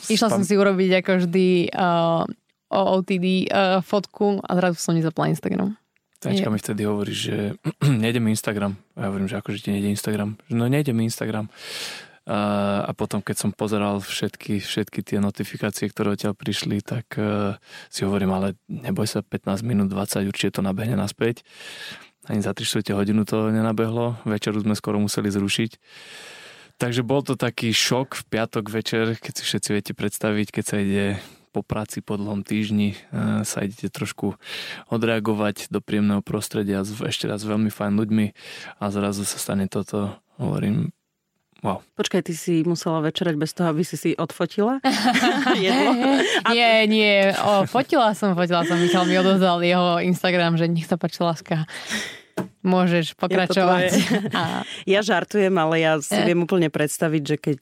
[0.05, 0.37] Išla spam...
[0.37, 2.29] som si urobiť ako vždy uh,
[2.69, 5.81] o OTD uh, fotku a zrazu som nezapla Instagram.
[6.19, 7.57] Tanečka mi vtedy hovorí, že
[8.03, 8.77] nejde mi Instagram.
[8.99, 10.37] A ja hovorím, že akože ti nejde Instagram.
[10.53, 11.49] No nejde mi Instagram
[12.29, 17.57] a potom, keď som pozeral všetky, všetky tie notifikácie, ktoré odtiaľ prišli, tak uh,
[17.89, 21.41] si hovorím, ale neboj sa, 15 minút, 20, určite to nabehne naspäť.
[22.29, 25.81] Ani za 3 hodinu to nenabehlo, večeru sme skoro museli zrušiť.
[26.77, 30.77] Takže bol to taký šok v piatok večer, keď si všetci viete predstaviť, keď sa
[30.79, 31.17] ide
[31.49, 34.37] po práci po dlhom týždni uh, sa idete trošku
[34.93, 38.27] odreagovať do príjemného prostredia s ešte raz veľmi fajn ľuďmi
[38.79, 40.13] a zrazu sa stane toto.
[40.37, 40.93] Hovorím,
[41.59, 41.83] Wow.
[41.99, 44.79] Počkaj, ty si musela večerať bez toho, aby si si odfotila
[45.59, 45.91] jedlo?
[46.55, 47.35] nie, nie.
[47.35, 48.79] O, fotila som, fotila som.
[48.79, 51.67] Michal mi odozval jeho Instagram, že nech sa páči láska.
[52.63, 53.91] Môžeš pokračovať.
[54.31, 54.63] A...
[54.95, 57.61] Ja žartujem, ale ja si viem úplne predstaviť, že keď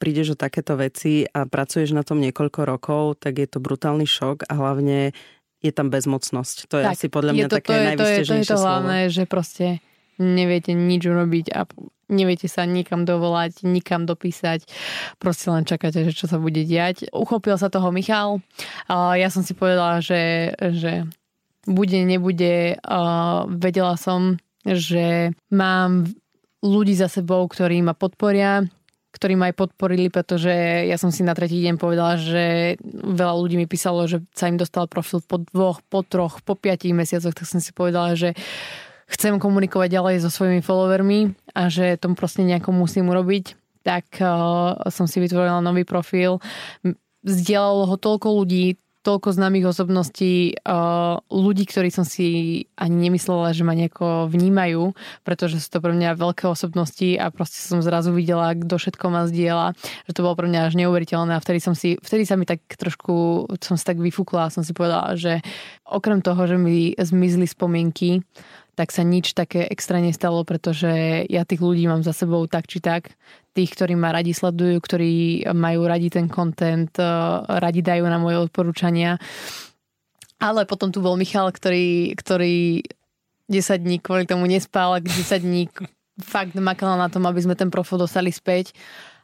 [0.00, 4.48] prídeš o takéto veci a pracuješ na tom niekoľko rokov, tak je to brutálny šok
[4.48, 5.12] a hlavne
[5.60, 6.56] je tam bezmocnosť.
[6.72, 8.54] To je tak, asi podľa mňa je to, také to je, najvystežnejšie to je, to
[8.54, 9.66] je to hlavné, že proste
[10.16, 11.68] neviete nič urobiť a
[12.08, 14.64] neviete sa nikam dovolať, nikam dopísať,
[15.20, 17.08] proste len čakáte, že čo sa bude diať.
[17.12, 18.40] Uchopil sa toho Michal.
[18.88, 21.04] Ja som si povedala, že, že
[21.68, 22.80] bude, nebude.
[23.52, 26.08] Vedela som, že mám
[26.64, 28.66] ľudí za sebou, ktorí ma podporia,
[29.08, 30.52] ktorí ma aj podporili, pretože
[30.84, 34.60] ja som si na tretí deň povedala, že veľa ľudí mi písalo, že sa im
[34.60, 38.36] dostal profil po dvoch, po troch, po piatich mesiacoch, tak som si povedala, že
[39.08, 44.76] chcem komunikovať ďalej so svojimi followermi a že tom proste nejako musím urobiť, tak uh,
[44.92, 46.44] som si vytvorila nový profil.
[47.24, 53.64] Zdieľalo ho toľko ľudí, toľko známych osobností, uh, ľudí, ktorí som si ani nemyslela, že
[53.64, 54.92] ma nejako vnímajú,
[55.24, 59.24] pretože sú to pre mňa veľké osobnosti a proste som zrazu videla, kto všetko ma
[59.24, 59.72] zdieľa,
[60.04, 62.60] že to bolo pre mňa až neuveriteľné a vtedy som si, vtedy sa mi tak
[62.68, 65.40] trošku, som si tak vyfúkla a som si povedala, že
[65.88, 68.20] okrem toho, že mi zmizli spomienky,
[68.78, 72.78] tak sa nič také extra nestalo, pretože ja tých ľudí mám za sebou tak či
[72.78, 73.10] tak.
[73.58, 77.10] Tých, ktorí ma radi sledujú, ktorí majú radi ten content, eh,
[77.58, 79.18] radi dajú na moje odporúčania.
[80.38, 82.86] Ale potom tu bol Michal, ktorý, ktorý
[83.50, 85.66] 10 dní kvôli tomu nespal, 10 dní
[86.22, 88.70] fakt makala na tom, aby sme ten profil dostali späť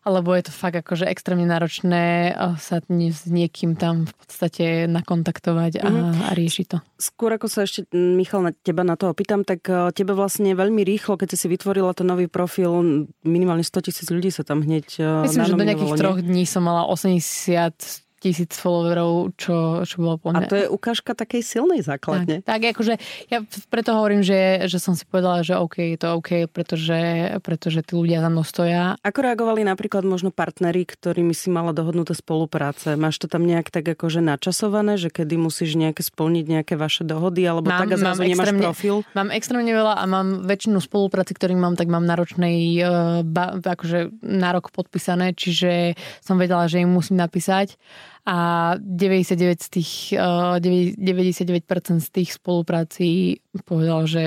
[0.04, 5.80] alebo je to fakt akože extrémne náročné eh, sa s niekým tam v podstate nakontaktovať
[5.80, 6.22] a, mm-hmm.
[6.28, 6.78] a riešiť to.
[7.00, 10.84] Skôr ako sa ešte, Michal, na teba na to opýtam, tak eh, tebe vlastne veľmi
[10.84, 14.86] rýchlo, keď si si vytvorila ten nový profil, minimálne 100 tisíc ľudí sa tam hneď
[15.00, 20.16] eh, Myslím, že do nejakých troch dní som mala 80 tisíc followerov, čo, čo bolo
[20.16, 22.40] po A to je ukážka takej silnej základne.
[22.40, 22.96] Tak, tak akože
[23.28, 26.96] ja preto hovorím, že, že som si povedala, že OK, je to OK, pretože,
[27.44, 28.96] pretože tí ľudia za mnou stoja.
[29.04, 32.96] Ako reagovali napríklad možno partneri, ktorými si mala dohodnuté spolupráce?
[32.96, 37.44] Máš to tam nejak tak akože načasované, že kedy musíš nejaké splniť nejaké vaše dohody,
[37.44, 39.04] alebo mám, tak a zrazu nemáš profil?
[39.12, 43.20] Mám extrémne veľa a mám väčšinu spolupráci, ktorým mám, tak mám náročnej uh,
[43.60, 47.76] akože nárok podpísané, čiže som vedela, že im musím napísať
[48.24, 54.24] a 99 z tých, 99% eh, z tých spoluprácí povedal, že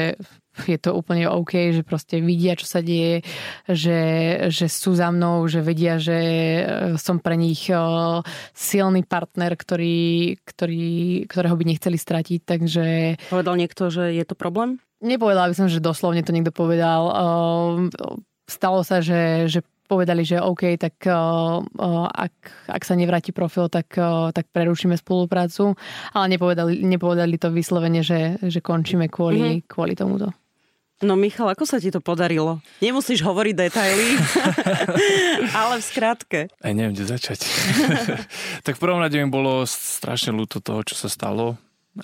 [0.69, 3.25] je to úplne OK, že proste vidia, čo sa deje,
[3.69, 4.01] že,
[4.49, 6.65] že sú za mnou, že vedia, že eh,
[7.01, 7.77] som pre nich eh,
[8.53, 12.85] silný partner, ktorý, ktorý, ktorého by nechceli stratiť, takže...
[13.33, 14.77] Povedal niekto, že je to problém?
[15.01, 17.05] Nepovedal by som, že doslovne to niekto povedal.
[18.49, 21.63] Stalo sa, že, že povedali, že OK, tak uh,
[22.11, 22.35] ak,
[22.67, 25.73] ak sa nevráti profil, tak, uh, tak prerušíme spoluprácu,
[26.11, 29.71] ale nepovedali, nepovedali to vyslovene, že, že končíme kvôli, mm-hmm.
[29.71, 30.35] kvôli tomuto.
[30.97, 32.57] No Michal, ako sa ti to podarilo?
[32.81, 34.17] Nemusíš hovoriť detaily,
[35.61, 36.39] ale v skratke.
[36.57, 37.45] Aj neviem, kde začať.
[38.65, 41.53] tak v prvom rade mi bolo strašne ľúto toho, čo sa stalo.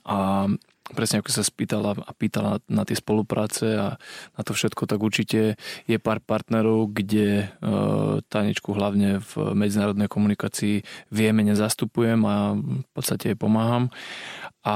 [0.05, 0.45] A
[0.91, 3.95] presne ako sa spýtala a pýtala na tie spolupráce a
[4.35, 5.55] na to všetko, tak určite
[5.87, 7.67] je pár partnerov, kde e,
[8.27, 13.87] Tanečku hlavne v medzinárodnej komunikácii vieme, nezastupujem a v podstate jej pomáham.
[14.67, 14.75] A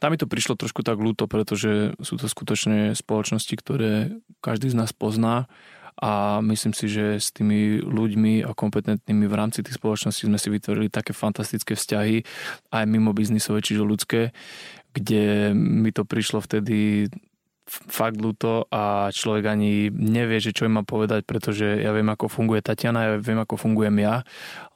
[0.00, 4.76] tam mi to prišlo trošku tak ľúto, pretože sú to skutočne spoločnosti, ktoré každý z
[4.80, 5.48] nás pozná
[5.96, 10.52] a myslím si, že s tými ľuďmi a kompetentnými v rámci tých spoločností sme si
[10.52, 12.20] vytvorili také fantastické vzťahy
[12.68, 14.36] aj mimo biznisové, čiže ľudské,
[14.96, 17.12] kde mi to prišlo vtedy
[17.66, 22.30] fakt ľúto a človek ani nevie, že čo im má povedať, pretože ja viem, ako
[22.30, 24.22] funguje Tatiana, ja viem, ako fungujem ja.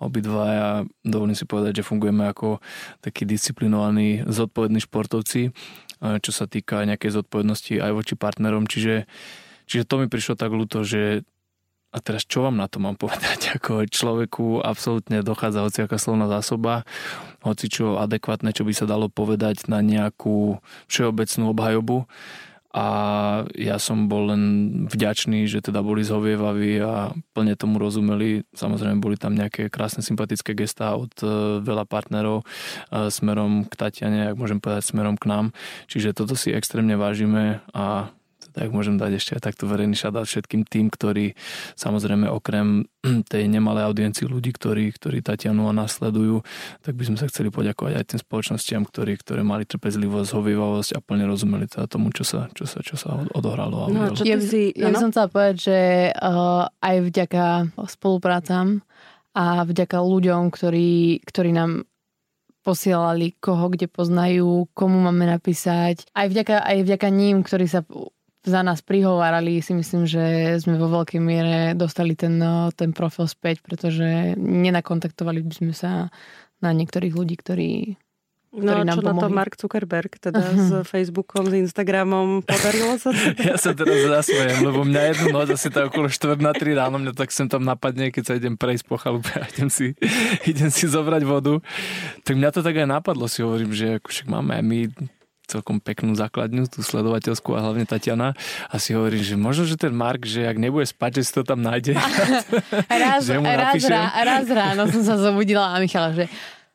[0.03, 0.69] Obidva ja
[1.07, 2.59] dovolím si povedať, že fungujeme ako
[2.99, 5.55] takí disciplinovaní, zodpovední športovci,
[6.03, 8.67] čo sa týka nejakej zodpovednosti aj voči partnerom.
[8.67, 9.07] Čiže,
[9.71, 11.23] čiže to mi prišlo tak ľúto, že
[11.91, 13.55] a teraz čo vám na to mám povedať?
[13.55, 16.83] Ako človeku absolútne dochádza hociaká slovná zásoba,
[17.41, 22.05] hoci čo adekvátne, čo by sa dalo povedať na nejakú všeobecnú obhajobu.
[22.71, 22.87] A
[23.59, 24.43] ja som bol len
[24.87, 28.47] vďačný, že teda boli zhovievaví a plne tomu rozumeli.
[28.55, 34.31] Samozrejme boli tam nejaké krásne sympatické gestá od e, veľa partnerov e, smerom k Tatiane,
[34.31, 35.47] ak môžem povedať, smerom k nám.
[35.91, 38.15] Čiže toto si extrémne vážime a
[38.53, 41.35] tak môžem dať ešte aj takto verejný šadát všetkým tým, ktorí
[41.79, 42.85] samozrejme okrem
[43.33, 46.43] tej nemalej audiencii ľudí, ktorí, ktorí Tatianu nasledujú,
[46.85, 51.01] tak by sme sa chceli poďakovať aj tým spoločnostiam, ktorí, ktoré mali trpezlivosť, hovývavosť a
[51.01, 53.87] plne rozumeli teda tomu, čo sa, čo sa, čo sa odohralo.
[53.87, 55.79] A no, čo ja, si, ja by som chcela povedať, že
[56.13, 57.45] uh, aj vďaka
[57.89, 58.83] spoluprácam
[59.33, 61.87] a vďaka ľuďom, ktorí, ktorí nám
[62.61, 66.05] posielali, koho kde poznajú, komu máme napísať.
[66.13, 67.81] Aj vďaka, aj vďaka ním, ktorí sa
[68.41, 73.29] za nás prihovárali, si myslím, že sme vo veľkej miere dostali ten, eh, ten profil
[73.29, 76.09] späť, pretože nenakontaktovali by sme sa
[76.61, 77.73] na niektorých ľudí, ktorí
[78.51, 80.83] No a čo na to Mark Zuckerberg, teda uh-huh.
[80.83, 83.23] s Facebookom, s Instagramom, podarilo sa to?
[83.47, 86.99] Ja sa teraz zasmejem, lebo mňa jednu noc asi tak okolo 4 na 3 ráno,
[86.99, 89.95] mňa tak sem tam napadne, keď sa idem prejsť po chalupe a idem si,
[90.51, 91.63] idem si zobrať vodu.
[92.27, 94.81] Tak mňa to tak aj napadlo, si hovorím, že však máme aj my
[95.51, 98.39] celkom peknú základňu, tú sledovateľskú a hlavne Tatiana.
[98.71, 101.43] A si hovorím, že možno, že ten Mark, že ak nebude spať, že si to
[101.43, 101.99] tam nájde.
[103.03, 106.31] raz, že mu raz, rá, raz ráno som sa zobudila a Michala, že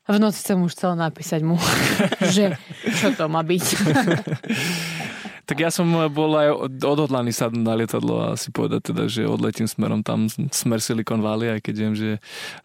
[0.06, 1.58] v noci som už chcela napísať mu,
[2.36, 2.60] že
[3.00, 3.66] čo to má byť.
[5.46, 6.50] Tak ja som bol aj
[6.82, 11.54] odhodlaný sa na lietadlo a si povedať teda, že odletím smerom tam, smer Silicon Valley,
[11.54, 12.10] aj keď viem, že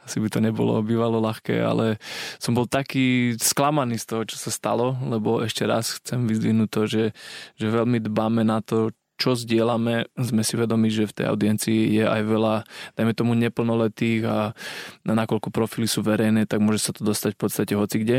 [0.01, 2.01] asi by to nebolo bývalo ľahké, ale
[2.41, 6.83] som bol taký sklamaný z toho, čo sa stalo, lebo ešte raz chcem vyzdvihnúť to,
[6.89, 7.05] že,
[7.61, 12.05] že veľmi dbáme na to, čo zdieľame, sme si vedomi, že v tej audiencii je
[12.09, 12.55] aj veľa,
[12.97, 14.57] dajme tomu, neplnoletých a
[15.05, 18.19] nakoľko profily sú verejné, tak môže sa to dostať v podstate hoci kde.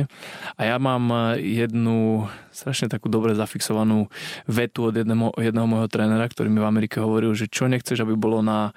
[0.62, 4.14] A ja mám jednu strašne takú dobre zafixovanú
[4.46, 8.14] vetu od jedného, jedného môjho trénera, ktorý mi v Amerike hovoril, že čo nechceš, aby
[8.14, 8.70] bolo na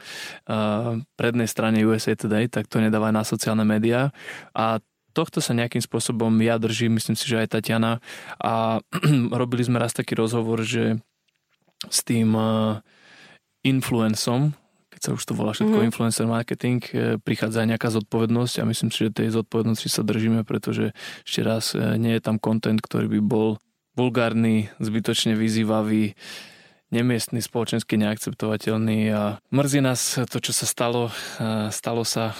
[0.48, 4.08] uh, prednej strane USA Today, tak to nedávaj na sociálne médiá.
[4.56, 4.80] A
[5.12, 8.00] tohto sa nejakým spôsobom ja držím, myslím si, že aj Tatiana.
[8.40, 8.80] A
[9.40, 10.98] robili sme raz taký rozhovor, že
[11.88, 12.78] s tým uh,
[13.64, 14.52] influencom,
[14.94, 15.90] keď sa už to volá všetko mm-hmm.
[15.90, 20.46] influencer marketing, eh, prichádza aj nejaká zodpovednosť a myslím si, že tej zodpovednosti sa držíme,
[20.46, 20.94] pretože
[21.26, 23.48] ešte raz eh, nie je tam kontent, ktorý by bol
[23.98, 26.14] vulgárny, zbytočne vyzývavý,
[26.94, 31.10] nemiestný, spoločensky neakceptovateľný a mrzí nás to, čo sa stalo,
[31.74, 32.38] stalo sa,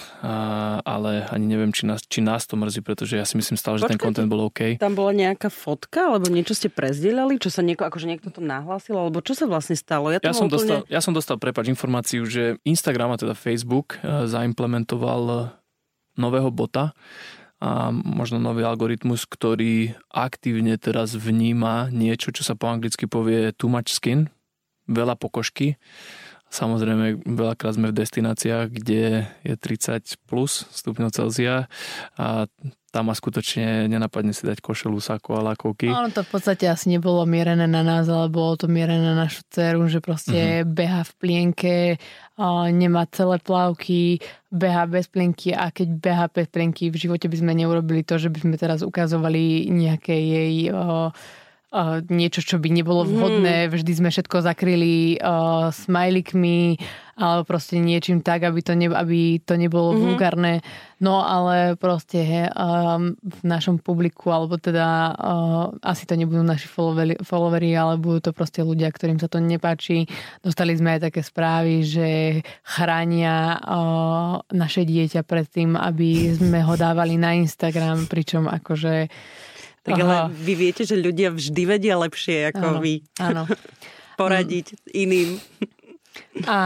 [0.87, 3.91] ale ani neviem, či nás, či nás to mrzí, pretože ja si myslím stále, že
[3.91, 4.79] ten kontent bol OK.
[4.79, 8.95] Tam bola nejaká fotka, alebo niečo ste prezdielali, čo sa nieko, akože niekto to nahlásil,
[8.95, 10.07] alebo čo sa vlastne stalo?
[10.09, 10.55] Ja, ja, som, úplne...
[10.55, 15.51] dostal, ja som dostal, prepač, informáciu, že Instagram a teda Facebook e, zaimplementoval
[16.15, 16.95] nového bota,
[17.55, 23.71] a možno nový algoritmus, ktorý aktívne teraz vníma niečo, čo sa po anglicky povie too
[23.71, 24.27] much skin,
[24.87, 25.77] veľa pokožky.
[26.45, 31.67] Samozrejme, veľakrát sme v destináciách, kde je 30 plus stupňov Celzia
[32.15, 32.47] a
[32.95, 35.91] tam ma skutočne nenapadne si dať košelu, sako a lakovky.
[35.91, 39.43] Ono to v podstate asi nebolo mierené na nás, ale bolo to mierené na našu
[39.51, 40.69] dceru, že proste uh-huh.
[40.69, 41.75] beha v plienke,
[42.71, 47.51] nemá celé plavky, beha bez plienky a keď beha bez plienky, v živote by sme
[47.51, 50.71] neurobili to, že by sme teraz ukazovali nejaké jej
[52.07, 53.11] niečo, čo by nebolo mhm.
[53.11, 53.57] vhodné.
[53.67, 53.69] Mm.
[53.73, 56.79] Vždy sme všetko zakryli uh, smajlikmi
[57.15, 60.03] alebo proste niečím tak, aby to, ne, aby to nebolo mm-hmm.
[60.03, 60.53] vulgárne.
[60.99, 66.67] No ale proste he, um, v našom publiku, alebo teda uh, asi to nebudú naši
[66.67, 70.11] followeri, followeri, ale budú to proste ľudia, ktorým sa to nepáči.
[70.43, 72.07] Dostali sme aj také správy, že
[72.67, 79.07] chránia uh, naše dieťa pred tým, aby sme ho dávali na Instagram, pričom akože
[79.85, 80.01] tak Aha.
[80.01, 83.05] ale vy viete, že ľudia vždy vedia lepšie ako áno, vy.
[83.21, 83.45] Áno.
[84.19, 84.79] Poradiť mm.
[84.97, 85.29] iným.
[86.47, 86.59] A,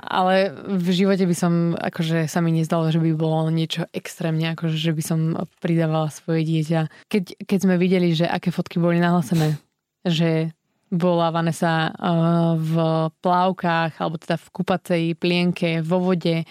[0.00, 4.80] ale v živote by som, akože sa mi nezdalo, že by bolo niečo extrémne, akože
[4.80, 5.20] že by som
[5.60, 7.08] pridávala svoje dieťa.
[7.12, 9.60] Keď, keď sme videli, že aké fotky boli nahlásené,
[10.08, 10.56] že
[10.88, 12.74] bola Vanessa uh, v
[13.20, 16.44] plávkach, alebo teda v kupacej plienke, vo vode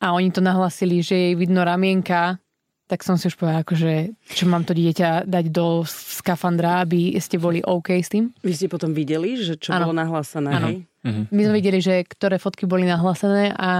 [0.00, 2.36] a oni to nahlasili, že jej vidno ramienka
[2.84, 7.40] tak som si už povedala, akože, čo mám to dieťa dať do skafandra, aby ste
[7.40, 8.28] boli OK s tým.
[8.44, 9.88] Vy ste potom videli, že čo ano.
[9.88, 10.68] bolo nahlásené, ano.
[10.68, 10.76] hej?
[11.04, 11.22] Mhm.
[11.32, 13.72] My sme videli, že ktoré fotky boli nahlásené a,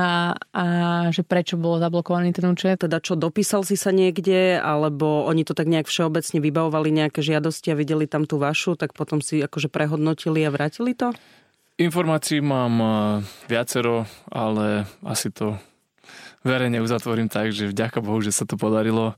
[0.53, 0.65] a
[1.09, 2.85] že prečo bolo zablokovaný ten účet.
[2.85, 7.73] Teda čo, dopísal si sa niekde, alebo oni to tak nejak všeobecne vybavovali nejaké žiadosti
[7.73, 11.17] a videli tam tú vašu, tak potom si akože prehodnotili a vrátili to?
[11.81, 12.93] Informácií mám eh,
[13.49, 15.57] viacero, ale asi to
[16.45, 19.17] verejne uzatvorím tak, že vďaka Bohu, že sa to podarilo.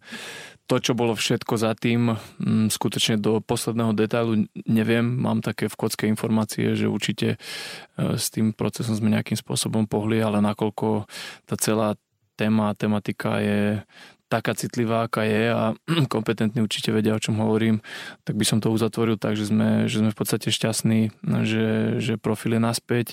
[0.67, 5.07] To, čo bolo všetko za tým, mm, skutočne do posledného detailu neviem.
[5.07, 10.19] Mám také v kocke informácie, že určite e, s tým procesom sme nejakým spôsobom pohli,
[10.19, 11.07] ale nakoľko
[11.47, 11.95] tá celá
[12.35, 13.79] téma, tematika je
[14.27, 15.75] taká citlivá, aká je a
[16.15, 17.79] kompetentní určite vedia, o čom hovorím,
[18.27, 21.15] tak by som to uzatvoril tak, že sme, že sme v podstate šťastní,
[21.47, 23.07] že, že profil je naspäť.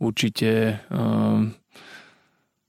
[0.00, 1.52] Určite um,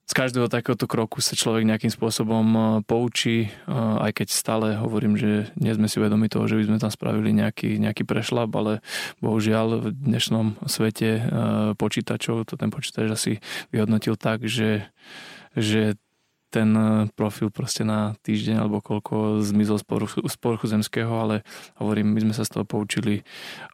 [0.08, 5.20] z každého takéhoto kroku sa človek nejakým spôsobom e, poučí, e, aj keď stále hovorím,
[5.20, 8.80] že nie sme si vedomi toho, že by sme tam spravili nejaký, nejaký prešlap, ale
[9.20, 11.22] bohužiaľ v dnešnom svete e,
[11.76, 13.32] počítačov to ten počítač asi
[13.76, 14.88] vyhodnotil tak, že,
[15.60, 16.00] že
[16.48, 16.72] ten
[17.20, 21.44] profil proste na týždeň alebo koľko zmizol z poruchu zemského, ale
[21.76, 23.28] hovorím, my sme sa z toho poučili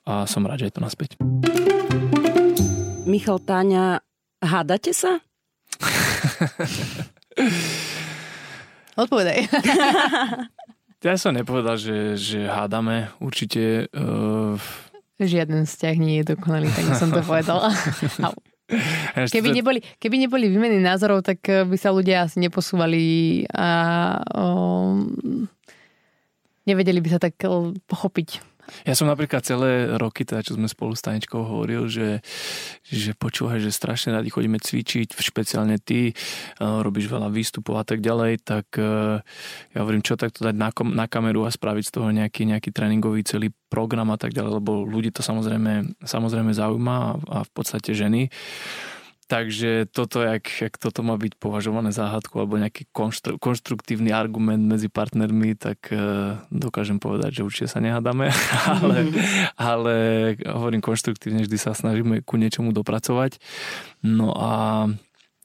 [0.09, 1.09] a som rád, že je to naspäť.
[3.05, 4.01] Michal Táňa,
[4.41, 5.21] hádate sa?
[9.03, 9.49] Odpovedaj.
[11.05, 13.09] ja som nepovedal, že, že hádame.
[13.17, 13.89] Určite...
[13.93, 14.61] Uh...
[15.17, 17.73] Žiaden vzťah nie je dokonalý, tak som to povedala.
[19.13, 23.69] Keby neboli, keby neboli výmeny názorov, tak eh, by sa ľudia asi neposúvali a
[24.33, 25.13] um,
[26.65, 28.52] nevedeli by sa tak eh, pochopiť
[28.83, 32.23] ja som napríklad celé roky, teda čo sme spolu s Tanečkou hovoril, že,
[32.87, 36.15] že počúvaj, že strašne radi chodíme cvičiť, špeciálne ty, eh,
[36.59, 39.19] robíš veľa výstupov a tak ďalej, tak eh,
[39.75, 43.23] ja hovorím, čo takto dať na, na kameru a spraviť z toho nejaký, nejaký tréningový
[43.27, 47.91] celý program a tak ďalej, lebo ľudí to samozrejme, samozrejme zaujíma a, a v podstate
[47.97, 48.29] ženy.
[49.27, 54.87] Takže toto, jak, jak toto má byť považované záhadku alebo nejaký konštru, konštruktívny argument medzi
[54.91, 58.29] partnermi, tak uh, dokážem povedať, že určite sa nehádame,
[58.79, 58.97] ale,
[59.55, 59.95] ale
[60.47, 63.39] hovorím konštruktívne, vždy sa snažíme ku niečomu dopracovať.
[64.03, 64.51] No a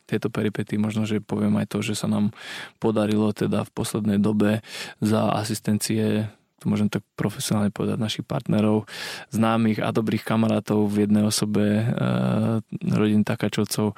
[0.08, 2.32] tieto peripety možno, že poviem aj to, že sa nám
[2.80, 4.64] podarilo teda v poslednej dobe
[5.04, 8.90] za asistencie to môžem tak profesionálne povedať, našich partnerov,
[9.30, 11.84] známych a dobrých kamarátov v jednej osobe e,
[12.90, 13.94] rodín Takačovcov e,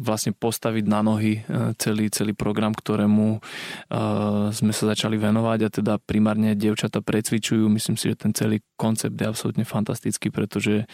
[0.00, 3.40] vlastne postaviť na nohy e, celý, celý program, ktorému
[4.52, 7.68] sme sa začali venovať a teda primárne dievčata precvičujú.
[7.68, 10.88] Myslím si, že ten celý koncept je absolútne fantastický, pretože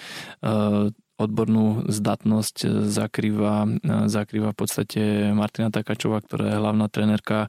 [1.14, 3.70] odbornú zdatnosť zakrýva,
[4.10, 5.00] zakrýva v podstate
[5.30, 7.48] Martina Takačová, ktorá je hlavná trenerka e,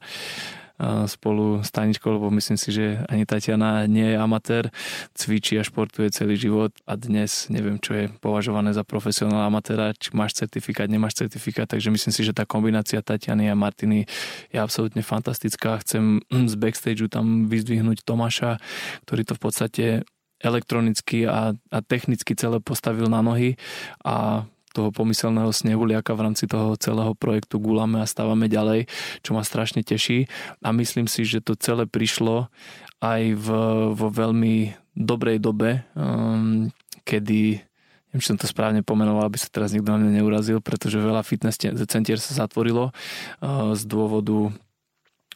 [1.08, 4.68] spolu s Taničkou, lebo myslím si, že ani Tatiana nie je amatér,
[5.16, 10.12] cvičí a športuje celý život a dnes neviem, čo je považované za profesionálna amatéra, či
[10.12, 14.04] máš certifikát, nemáš certifikát, takže myslím si, že tá kombinácia Tatiany a Martiny
[14.52, 15.80] je absolútne fantastická.
[15.80, 18.60] Chcem z backstageu tam vyzdvihnúť Tomáša,
[19.08, 19.84] ktorý to v podstate
[20.36, 23.56] elektronicky a, a technicky celé postavil na nohy
[24.04, 24.44] a
[24.76, 28.92] toho pomyselného snehuliaka v rámci toho celého projektu gulame a stávame ďalej,
[29.24, 30.28] čo ma strašne teší.
[30.60, 32.52] A myslím si, že to celé prišlo
[33.00, 33.48] aj v,
[33.96, 36.68] vo veľmi dobrej dobe, um,
[37.08, 37.64] kedy
[38.12, 41.20] neviem, či som to správne pomenoval, aby sa teraz nikto na mňa neurazil, pretože veľa
[41.20, 44.52] fitness centier sa zatvorilo uh, z dôvodu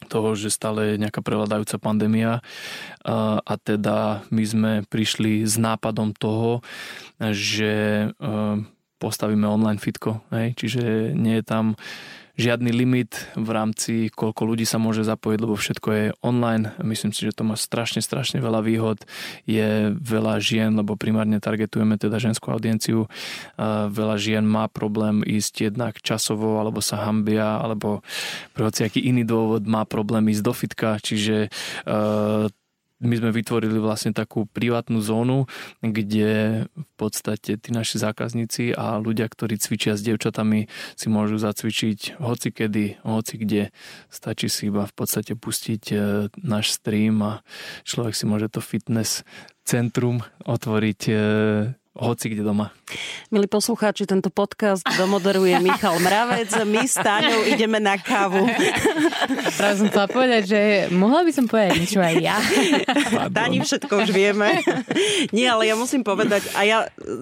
[0.09, 2.41] toho, že stále je nejaká prevládajúca pandémia.
[3.05, 6.65] A, a teda my sme prišli s nápadom toho,
[7.21, 8.09] že
[9.01, 10.53] postavíme online fitko, hej?
[10.53, 11.73] čiže nie je tam
[12.39, 16.73] žiadny limit v rámci, koľko ľudí sa môže zapojiť, lebo všetko je online.
[16.81, 19.03] Myslím si, že to má strašne, strašne veľa výhod.
[19.45, 23.11] Je veľa žien, lebo primárne targetujeme teda ženskú audienciu.
[23.91, 28.01] Veľa žien má problém ísť jednak časovo, alebo sa hambia, alebo
[28.55, 31.51] pre aký iný dôvod má problém ísť do fitka, čiže
[33.01, 35.49] my sme vytvorili vlastne takú privátnu zónu,
[35.81, 42.21] kde v podstate tí naši zákazníci a ľudia, ktorí cvičia s devčatami, si môžu zacvičiť
[42.21, 43.63] hoci kedy, hoci kde.
[44.13, 45.95] Stačí si iba v podstate pustiť e,
[46.45, 47.33] náš stream a
[47.83, 49.25] človek si môže to fitness
[49.65, 51.13] centrum otvoriť e,
[51.91, 52.71] hoci kde doma.
[53.35, 56.47] Milí poslucháči, tento podcast domoderuje Michal Mravec.
[56.63, 58.47] My s Táňou ideme na kávu.
[59.59, 60.59] Práve som chcela povedať, že
[60.95, 62.39] mohla by som povedať niečo aj ja.
[63.35, 64.63] Táni všetko už vieme.
[65.35, 66.77] Nie, ale ja musím povedať, a ja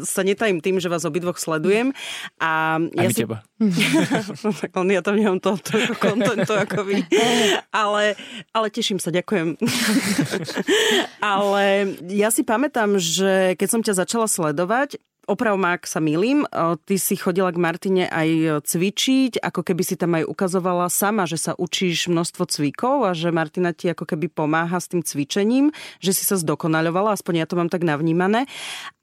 [0.05, 1.89] sa netajím tým, že vás obidvoch sledujem.
[2.38, 3.26] A ja si...
[3.26, 3.41] teba.
[4.93, 7.01] ja tam nemám to, to kontentu ako vy.
[7.74, 8.13] Ale,
[8.53, 9.57] ale teším sa, ďakujem.
[11.22, 14.99] ale ja si pamätám, že keď som ťa začala sledovať, sledovať
[15.30, 16.49] oprav ma, ak sa milím,
[16.89, 21.38] ty si chodila k Martine aj cvičiť, ako keby si tam aj ukazovala sama, že
[21.38, 25.69] sa učíš množstvo cvikov a že Martina ti ako keby pomáha s tým cvičením,
[26.01, 28.49] že si sa zdokonaľovala, aspoň ja to mám tak navnímané.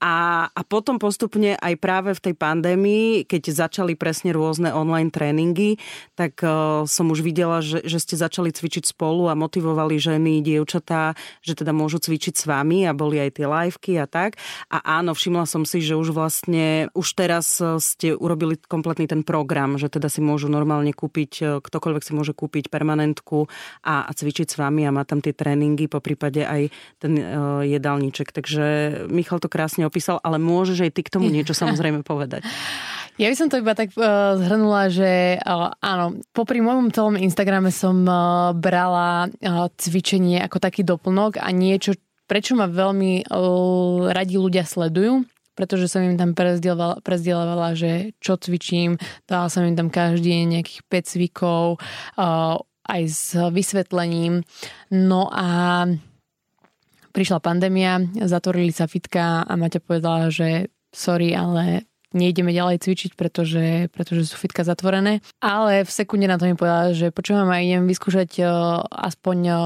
[0.03, 5.79] A, a potom postupne aj práve v tej pandémii, keď začali presne rôzne online tréningy,
[6.19, 11.15] tak uh, som už videla, že, že ste začali cvičiť spolu a motivovali ženy, dievčatá,
[11.45, 14.41] že teda môžu cvičiť s vami a boli aj tie liveky a tak.
[14.73, 19.21] A áno, všimla som si, že už vlastne už teraz e, ste urobili kompletný ten
[19.21, 23.53] program, že teda si môžu normálne kúpiť, e, ktokoľvek si môže kúpiť permanentku
[23.85, 27.61] a, a cvičiť s vami a má tam tie tréningy, po prípade aj ten uh,
[27.67, 28.33] jedálniček.
[28.33, 28.65] Takže
[29.13, 32.47] Michal to krásne opísal, ale môžeš aj ty k tomu niečo samozrejme povedať.
[33.17, 37.73] Ja by som to iba tak uh, zhrnula, že uh, áno, popri môjom celom Instagrame
[37.73, 41.97] som uh, brala uh, cvičenie ako taký doplnok a niečo,
[42.29, 45.25] prečo ma veľmi uh, radi ľudia sledujú,
[45.57, 50.81] pretože som im tam prezdielovala, že čo cvičím, dala som im tam každý deň nejakých
[50.87, 51.65] 5 cvikov,
[52.21, 54.47] uh, aj s vysvetlením.
[54.95, 55.49] No a
[57.11, 63.93] prišla pandémia, zatvorili sa fitka a Maťa povedala, že sorry, ale nejdeme ďalej cvičiť, pretože,
[63.93, 65.21] pretože sú fitka zatvorené.
[65.45, 68.49] Ale v sekunde na to mi povedala, že počúvam aj idem vyskúšať uh,
[68.89, 69.59] aspoň uh,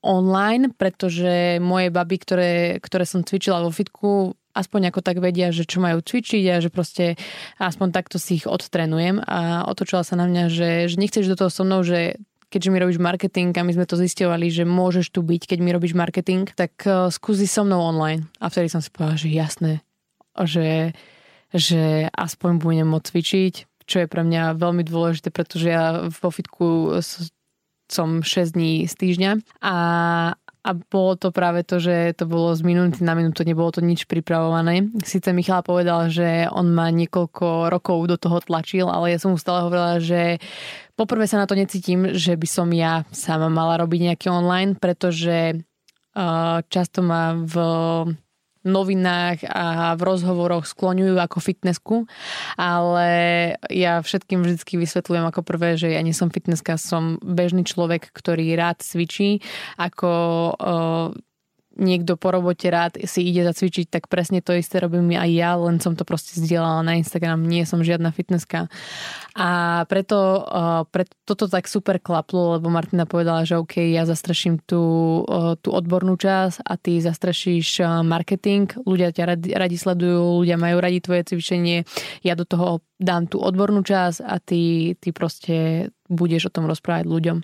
[0.00, 5.64] online, pretože moje baby, ktoré, ktoré som cvičila vo fitku, aspoň ako tak vedia, že
[5.64, 7.14] čo majú cvičiť a že proste
[7.60, 11.50] aspoň takto si ich odtrenujem a otočila sa na mňa, že, že nechceš do toho
[11.50, 12.18] so mnou, že
[12.50, 15.70] keďže mi robíš marketing a my sme to zistovali, že môžeš tu byť, keď mi
[15.70, 18.26] robíš marketing, tak uh, skúsi so mnou online.
[18.42, 19.72] A vtedy som si povedala, že jasné,
[20.34, 20.90] že,
[21.54, 23.54] že aspoň budem môcť cvičiť,
[23.86, 26.98] čo je pre mňa veľmi dôležité, pretože ja vo fitku
[27.90, 29.30] som 6 dní z týždňa
[29.62, 29.76] a,
[30.60, 34.04] a bolo to práve to, že to bolo z minúty na minútu, nebolo to nič
[34.04, 34.92] pripravované.
[35.00, 39.40] Sice Michal povedal, že on ma niekoľko rokov do toho tlačil, ale ja som mu
[39.40, 40.36] stále hovorila, že
[41.00, 45.56] poprvé sa na to necítim, že by som ja sama mala robiť nejaký online, pretože
[45.56, 47.54] uh, často ma v
[48.66, 51.96] novinách a v rozhovoroch skloňujú ako fitnessku,
[52.60, 53.08] ale
[53.72, 58.52] ja všetkým vždy vysvetľujem ako prvé, že ja nie som fitnesska, som bežný človek, ktorý
[58.56, 59.40] rád cvičí,
[59.80, 60.10] ako
[61.78, 65.78] niekto po robote rád si ide zacvičiť, tak presne to isté robím aj ja, len
[65.78, 68.66] som to proste zdieľala na Instagram, nie som žiadna fitnesska.
[69.38, 74.58] A preto, uh, preto toto tak super klaplo, lebo Martina povedala, že OK, ja zastraším
[74.66, 74.82] tú,
[75.22, 80.58] uh, tú odbornú časť a ty zastrašíš uh, marketing, ľudia ťa radi, radi sledujú, ľudia
[80.58, 81.86] majú radi tvoje cvičenie,
[82.26, 87.06] ja do toho dám tú odbornú časť a ty, ty proste budeš o tom rozprávať
[87.06, 87.38] ľuďom.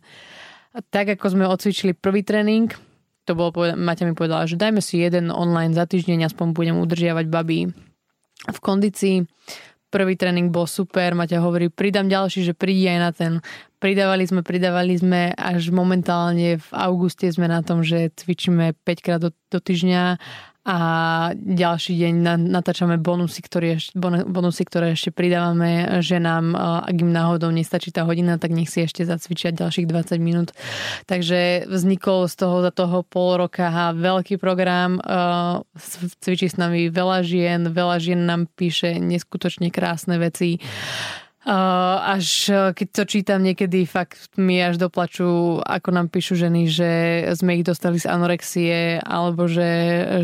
[0.93, 2.69] Tak ako sme odcvičili prvý tréning,
[3.27, 7.27] to bolo, Maťa mi povedala, že dajme si jeden online za týždeň, aspoň budem udržiavať
[7.27, 7.75] baby
[8.47, 9.27] v kondícii.
[9.91, 13.33] Prvý tréning bol super, Maťa hovorí, pridám ďalší, že prídi aj na ten.
[13.83, 19.21] Pridávali sme, pridávali sme, až momentálne v auguste sme na tom, že cvičíme 5 krát
[19.23, 20.19] do, do týždňa
[20.67, 20.79] a
[21.39, 22.15] ďalší deň
[22.51, 23.79] natáčame bonusy ktoré,
[24.27, 26.59] bonusy, ktoré ešte pridávame ženám.
[26.83, 30.51] Ak im náhodou nestačí tá hodina, tak nech si ešte zacvičia ďalších 20 minút.
[31.07, 34.99] Takže vznikol z toho za toho pol roka veľký program.
[36.19, 40.59] Cvičí s nami veľa žien, veľa žien nám píše neskutočne krásne veci.
[41.47, 46.91] Uh, až keď to čítam niekedy, fakt mi až doplačú, ako nám píšu ženy, že
[47.39, 49.71] sme ich dostali z anorexie, alebo že,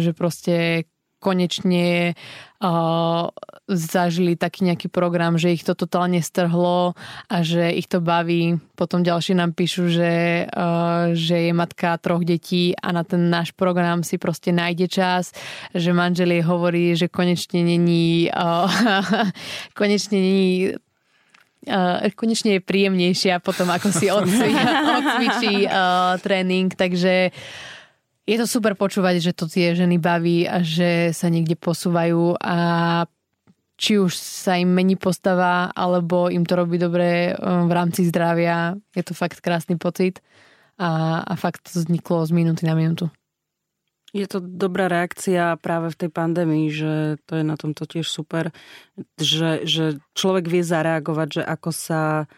[0.02, 0.82] že proste
[1.22, 2.18] konečne
[2.58, 3.30] uh,
[3.70, 6.98] zažili taký nejaký program, že ich to totálne strhlo
[7.30, 8.58] a že ich to baví.
[8.74, 13.54] Potom ďalší nám píšu, že, uh, že je matka troch detí a na ten náš
[13.54, 15.30] program si proste nájde čas,
[15.70, 18.66] že manžel jej hovorí, že konečne není uh,
[19.78, 20.74] konečne není
[21.68, 27.30] uh, konečne je príjemnejšia potom, ako si odcvičí uh, tréning, takže
[28.22, 32.56] je to super počúvať, že to tie ženy baví a že sa niekde posúvajú a
[33.74, 38.78] či už sa im mení postava, alebo im to robí dobre v rámci zdravia.
[38.94, 40.22] Je to fakt krásny pocit
[40.78, 43.10] a, a fakt to vzniklo z minúty na minútu.
[44.12, 46.92] Je to dobrá reakcia práve v tej pandémii, že
[47.24, 48.52] to je na tomto tiež super,
[49.16, 52.28] že, že človek vie zareagovať, že ako sa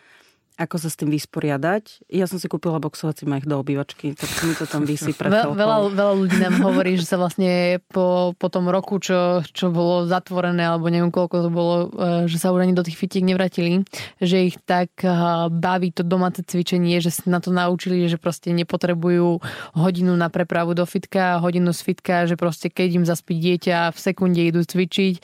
[0.55, 2.07] ako sa s tým vysporiadať.
[2.15, 5.43] Ja som si kúpila boxovací mech do obývačky, tak mi to tam vysí pre Ve,
[5.51, 10.07] veľa, veľa ľudí nám hovorí, že sa vlastne po, po tom roku, čo, čo bolo
[10.07, 13.83] zatvorené, alebo neviem koľko to bolo, e, že sa už ani do tých fitiek nevratili,
[14.23, 15.11] že ich tak e,
[15.51, 19.43] baví to domáce cvičenie, že sa na to naučili, že proste nepotrebujú
[19.75, 23.99] hodinu na prepravu do fitka, hodinu z fitka, že proste keď im zaspí dieťa, v
[23.99, 25.19] sekunde idú cvičiť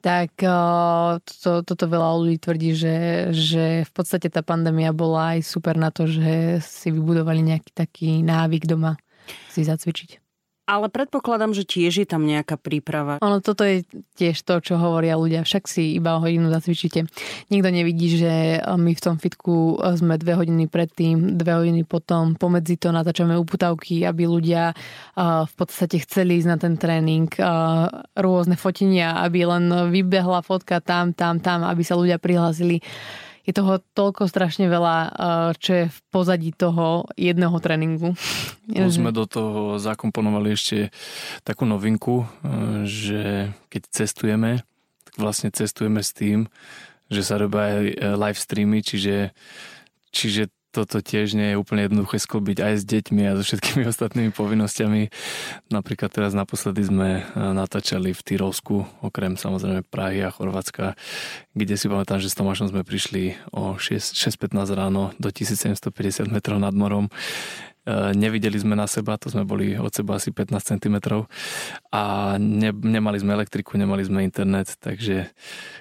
[0.00, 0.32] tak
[1.44, 2.96] to, toto veľa ľudí tvrdí, že,
[3.30, 8.24] že v podstate tá pandémia bola aj super na to, že si vybudovali nejaký taký
[8.24, 8.96] návyk doma
[9.52, 10.29] si zacvičiť.
[10.70, 13.18] Ale predpokladám, že tiež je tam nejaká príprava.
[13.26, 13.82] Ono, toto je
[14.14, 15.42] tiež to, čo hovoria ľudia.
[15.42, 17.10] Však si iba o hodinu zacvičíte.
[17.50, 22.38] Nikto nevidí, že my v tom fitku sme dve hodiny predtým, dve hodiny potom.
[22.38, 24.70] Pomedzi to natáčame uputavky, aby ľudia
[25.18, 27.26] v podstate chceli ísť na ten tréning.
[28.14, 32.78] Rôzne fotenia, aby len vybehla fotka tam, tam, tam, aby sa ľudia prihlásili
[33.50, 35.10] je toho toľko strašne veľa, eh,
[35.58, 38.14] čo je v pozadí toho jedného tréningu.
[38.70, 40.94] Plus sme do toho zakomponovali ešte
[41.42, 43.22] takú novinku, eh, že
[43.66, 44.62] keď cestujeme,
[45.02, 46.46] tak vlastne cestujeme s tým,
[47.10, 49.34] že sa robia aj eh, live streamy, čiže,
[50.14, 54.30] čiže toto tiež nie je úplne jednoduché sklbiť aj s deťmi a so všetkými ostatnými
[54.30, 55.10] povinnosťami.
[55.74, 60.94] Napríklad teraz naposledy sme e, natáčali v Tyrolsku, okrem samozrejme Prahy a Chorvátska,
[61.58, 66.72] kde si pamätám, že s Tomášom sme prišli o 6.15 ráno do 1750 metrov nad
[66.72, 67.10] morom
[68.12, 70.96] nevideli sme na seba, to sme boli od seba asi 15 cm
[71.90, 75.32] a ne, nemali sme elektriku, nemali sme internet, takže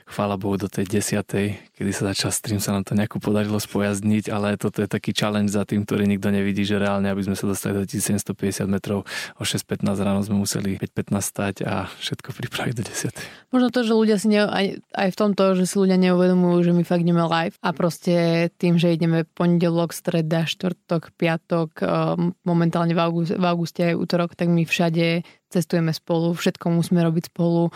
[0.08, 4.32] chvála Bohu do tej desiatej, kedy sa začal stream, sa nám to nejako podarilo spojazniť,
[4.32, 7.46] ale toto je taký challenge za tým, ktorý nikto nevidí, že reálne, aby sme sa
[7.46, 9.04] dostali do 1750 metrov,
[9.38, 13.54] o 6.15 ráno sme museli 5.15 stať a všetko pripraviť do 10.
[13.54, 16.72] Možno to, že ľudia si ne, aj, aj v tomto, že si ľudia neuvedomujú, že
[16.72, 21.99] my fakt ideme live a proste tým, že ideme pondelok, streda, štvrtok, piatok, Ehm,
[22.46, 27.34] momentálne v, august, v auguste aj útorok, tak my všade cestujeme spolu, všetko musíme robiť
[27.34, 27.74] spolu.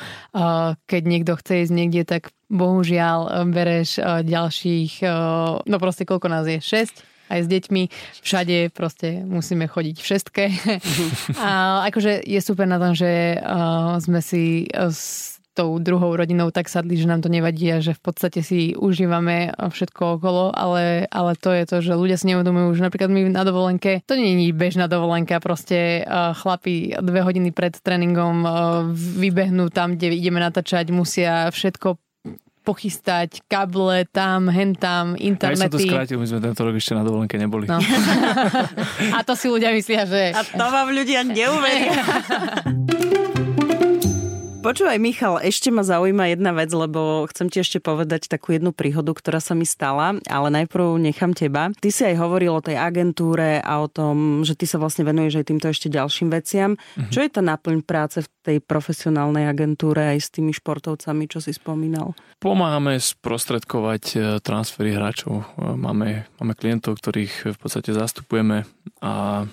[0.86, 5.01] Keď niekto chce ísť niekde, tak bohužiaľ ehm, bereš ehm, ďalších,
[5.65, 6.61] no proste koľko nás je?
[6.61, 7.13] 6?
[7.34, 7.84] aj s deťmi.
[8.21, 10.43] Všade proste musíme chodiť všetké.
[11.45, 16.67] a akože je super na tom, že uh, sme si s tou druhou rodinou tak
[16.67, 21.37] sadli, že nám to nevadí a že v podstate si užívame všetko okolo, ale, ale
[21.37, 24.53] to je to, že ľudia si neuvedomujú, že napríklad my na dovolenke, to nie je
[24.53, 28.51] bežná dovolenka, proste uh, chlapi dve hodiny pred tréningom uh,
[28.93, 32.01] vybehnú tam, kde ideme natáčať, musia všetko
[32.63, 35.67] pochystať, kable tam, hen tam, internety.
[35.67, 37.67] Ja som to skrátil, my sme tento rok ešte na dovolenke neboli.
[37.67, 37.77] No.
[39.17, 40.31] a to si ľudia myslia, že...
[40.31, 41.99] A to vám ľudia neuveria.
[44.64, 49.11] Počúvaj, Michal, ešte ma zaujíma jedna vec, lebo chcem ti ešte povedať takú jednu príhodu,
[49.11, 51.76] ktorá sa mi stala, ale najprv nechám teba.
[51.76, 55.43] Ty si aj hovoril o tej agentúre a o tom, že ty sa vlastne venuješ
[55.43, 56.80] aj týmto ešte ďalším veciam.
[56.95, 57.11] Mhm.
[57.11, 61.51] Čo je tá náplň práce v tej profesionálnej agentúre aj s tými športovcami, čo si
[61.51, 62.16] spomínal?
[62.39, 65.43] Pomáhame sprostredkovať e, transfery hráčov.
[65.59, 68.64] E, máme, máme klientov, ktorých v podstate zastupujeme
[69.03, 69.43] a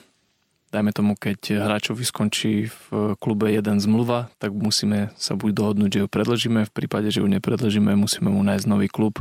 [0.70, 6.00] dajme tomu, keď hráčovi skončí v klube jeden zmluva, tak musíme sa buď dohodnúť, že
[6.02, 9.18] ju predložíme, v prípade, že ju nepredložíme, musíme mu nájsť nový klub.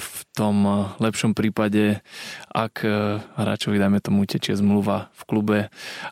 [0.00, 2.00] V tom lepšom prípade,
[2.48, 2.80] ak
[3.36, 5.58] hráčovi, dajme tomu, tečie zmluva v klube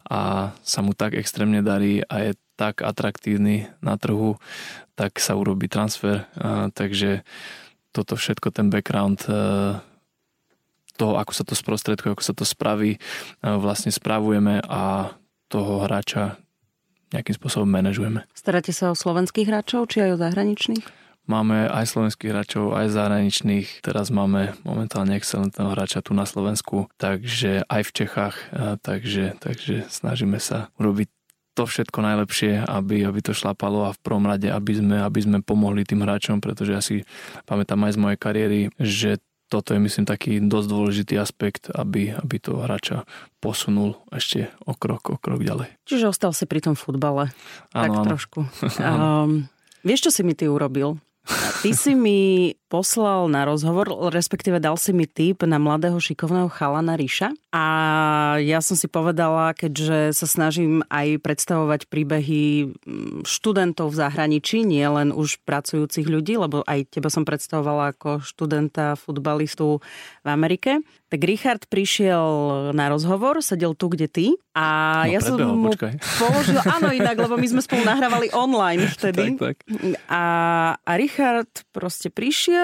[0.04, 4.36] a sa mu tak extrémne darí a je tak atraktívny na trhu,
[5.00, 6.28] tak sa urobí transfer.
[6.76, 7.24] Takže
[7.96, 9.24] toto všetko, ten background
[10.98, 15.14] toho, ako sa to sprostredkuje, ako sa to spraví, e, vlastne spravujeme a
[15.46, 16.42] toho hráča
[17.14, 18.26] nejakým spôsobom manažujeme.
[18.36, 20.84] Staráte sa o slovenských hráčov, či aj o zahraničných?
[21.28, 23.84] Máme aj slovenských hráčov, aj zahraničných.
[23.84, 28.36] Teraz máme momentálne excelentného hráča tu na Slovensku, takže aj v Čechách.
[28.48, 31.08] E, takže, takže snažíme sa urobiť
[31.52, 35.38] to všetko najlepšie, aby, aby to šlapalo a v prvom rade, aby sme, aby sme
[35.42, 37.02] pomohli tým hráčom, pretože ja si
[37.50, 39.18] pamätám aj z mojej kariéry, že
[39.48, 43.08] toto je myslím taký dosť dôležitý aspekt, aby, aby to hráča
[43.40, 45.72] posunul ešte o krok, o krok ďalej.
[45.88, 47.32] Čiže ostal si pri tom futbale.
[47.72, 48.04] Áno, tak áno.
[48.12, 48.40] trošku.
[48.78, 49.48] um,
[49.88, 51.00] vieš, čo si mi ty urobil?
[51.64, 56.94] Ty si mi poslal na rozhovor, respektíve dal si mi tip na mladého šikovného chalana
[56.94, 57.32] Ríša.
[57.48, 57.64] A
[58.44, 64.84] ja som si povedala, keďže sa snažím aj predstavovať príbehy mm, študentov v zahraničí, nie
[64.84, 69.80] len už pracujúcich ľudí, lebo aj teba som predstavovala ako študenta, futbalistu
[70.22, 70.84] v Amerike.
[71.08, 72.28] Tak Richard prišiel
[72.76, 74.26] na rozhovor, sedel tu, kde ty.
[74.52, 75.96] A no, ja som mu počkaj.
[76.20, 79.40] položil, áno inak, lebo my sme spolu nahrávali online vtedy.
[79.40, 79.72] tak, tak.
[80.12, 80.22] A,
[80.76, 82.57] a Richard proste prišiel,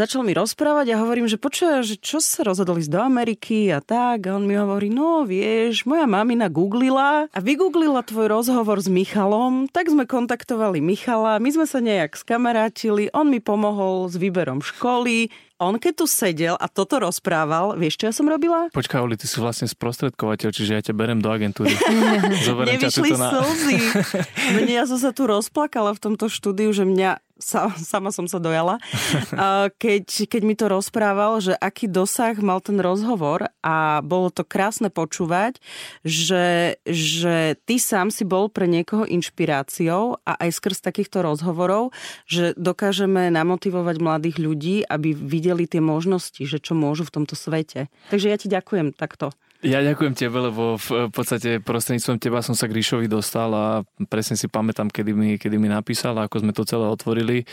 [0.00, 3.84] začal mi rozprávať a hovorím, že počuj, že čo sa rozhodol ísť do Ameriky a
[3.84, 4.24] tak.
[4.24, 9.68] A on mi hovorí, no vieš, moja mamina googlila a vygooglila tvoj rozhovor s Michalom,
[9.68, 15.28] tak sme kontaktovali Michala, my sme sa nejak skamarátili, on mi pomohol s výberom školy,
[15.60, 18.72] on keď tu sedel a toto rozprával, vieš, čo ja som robila?
[18.72, 21.76] Počkaj, Oli, ty si vlastne sprostredkovateľ, čiže ja ťa berem do agentúry.
[22.72, 23.76] Nevyšli slzy.
[24.56, 28.38] Mne ja som sa tu rozplakala v tomto štúdiu, že mňa sa, sama som sa
[28.38, 28.78] dojala,
[29.80, 34.92] keď, keď mi to rozprával, že aký dosah mal ten rozhovor a bolo to krásne
[34.92, 35.58] počúvať,
[36.04, 41.90] že, že ty sám si bol pre niekoho inšpiráciou a aj skrz takýchto rozhovorov,
[42.28, 47.90] že dokážeme namotivovať mladých ľudí, aby videli tie možnosti, že čo môžu v tomto svete.
[48.12, 49.32] Takže ja ti ďakujem takto.
[49.60, 54.32] Ja ďakujem tebe, lebo v podstate prostredníctvom teba som sa k Ríšovi dostal a presne
[54.32, 57.44] si pamätám, kedy mi, kedy mi napísal a ako sme to celé otvorili.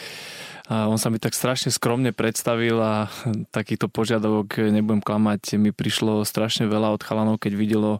[0.71, 3.11] A on sa mi tak strašne skromne predstavil a
[3.51, 7.99] takýchto požiadavok, nebudem klamať, mi prišlo strašne veľa od chalanov, keď videlo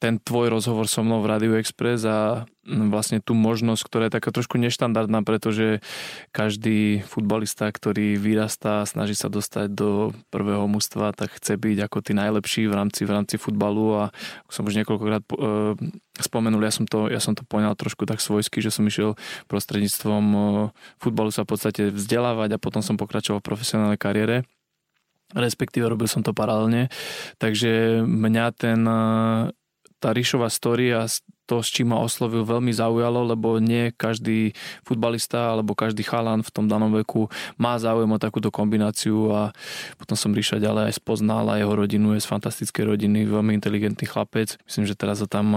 [0.00, 4.16] ten tvoj rozhovor so mnou v Radio Express a mm, vlastne tú možnosť, ktorá je
[4.16, 5.84] taká trošku neštandardná, pretože
[6.32, 12.16] každý futbalista, ktorý vyrastá, snaží sa dostať do prvého mužstva, tak chce byť ako tí
[12.16, 14.02] najlepší v rámci, v rámci futbalu a
[14.48, 15.36] ako som už niekoľkokrát e,
[16.16, 19.20] spomenul, ja som, to, ja som to poňal trošku tak svojsky, že som išiel
[19.52, 20.40] prostredníctvom e,
[20.96, 24.48] futbalu sa v podstate vzdelávať a potom som pokračoval v profesionálnej kariére
[25.30, 26.90] respektíve robil som to paralelne.
[27.38, 28.82] Takže mňa ten
[30.00, 31.04] tá Ríšová story a
[31.50, 34.54] to, s čím ma oslovil, veľmi zaujalo, lebo nie každý
[34.86, 37.26] futbalista alebo každý chalan v tom danom veku
[37.58, 39.50] má záujem o takúto kombináciu a
[39.98, 44.06] potom som Ríša ďalej aj spoznal a jeho rodinu je z fantastickej rodiny, veľmi inteligentný
[44.06, 44.62] chlapec.
[44.62, 45.50] Myslím, že teraz ho tam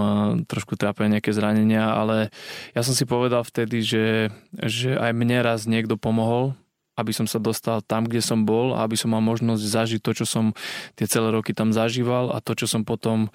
[0.50, 2.34] trošku trápia nejaké zranenia, ale
[2.74, 6.58] ja som si povedal vtedy, že, že aj mne raz niekto pomohol
[6.94, 10.12] aby som sa dostal tam, kde som bol a aby som mal možnosť zažiť to,
[10.22, 10.44] čo som
[10.94, 13.30] tie celé roky tam zažíval a to, čo som potom e,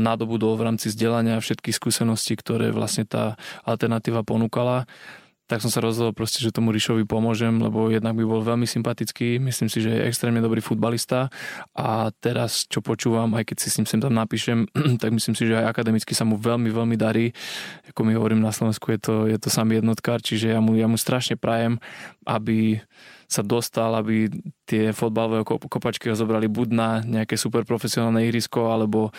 [0.00, 4.84] nadobudol v rámci vzdelania a všetkých skúseností, ktoré vlastne tá alternatíva ponúkala
[5.46, 9.38] tak som sa rozhodol proste, že tomu Ríšovi pomôžem, lebo jednak by bol veľmi sympatický,
[9.38, 11.30] myslím si, že je extrémne dobrý futbalista
[11.70, 14.66] a teraz, čo počúvam, aj keď si s ním sem tam napíšem,
[15.02, 17.30] tak myslím si, že aj akademicky sa mu veľmi, veľmi darí.
[17.94, 20.90] Ako my hovorím na Slovensku, je to, je to samý jednotkár, čiže ja mu, ja
[20.90, 21.78] mu strašne prajem,
[22.26, 22.82] aby
[23.30, 24.30] sa dostal, aby
[24.66, 29.14] tie fotbalové kopačky ho zobrali buď na nejaké super profesionálne ihrisko, alebo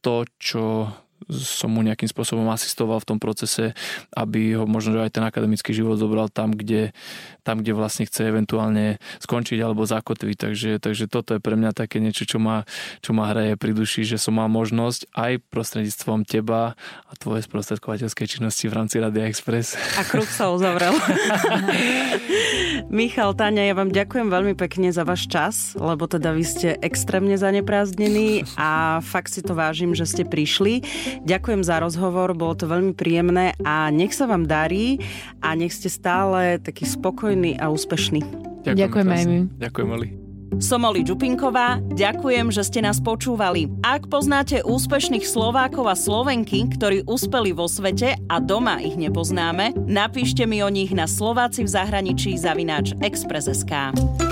[0.00, 0.88] to, čo
[1.26, 3.74] som mu nejakým spôsobom asistoval v tom procese,
[4.14, 6.94] aby ho možno že aj ten akademický život zobral tam, kde,
[7.42, 10.36] tam, kde vlastne chce eventuálne skončiť alebo zakotviť.
[10.38, 12.62] Takže, takže toto je pre mňa také niečo, čo ma,
[13.02, 18.26] čo ma hraje pri duši, že som mal možnosť aj prostredníctvom teba a tvoje sprostredkovateľskej
[18.38, 19.74] činnosti v rámci Radia Express.
[19.98, 20.94] A kruh sa uzavrel.
[22.92, 27.34] Michal, Táňa, ja vám ďakujem veľmi pekne za váš čas, lebo teda vy ste extrémne
[27.34, 30.86] zaneprázdnení a fakt si to vážim, že ste prišli.
[31.26, 35.02] Ďakujem za rozhovor, bolo to veľmi príjemné a nech sa vám darí
[35.42, 38.22] a nech ste stále taký spokojný a úspešný.
[38.66, 39.38] Ďakujem, Ďakujem aj my.
[39.62, 40.08] Ďakujem, Oli.
[40.56, 43.68] Som Oli Čupinková, ďakujem, že ste nás počúvali.
[43.84, 50.48] Ak poznáte úspešných Slovákov a Slovenky, ktorí uspeli vo svete a doma ich nepoznáme, napíšte
[50.48, 54.25] mi o nich na Slováci v zahraničí zavináč Express.sk.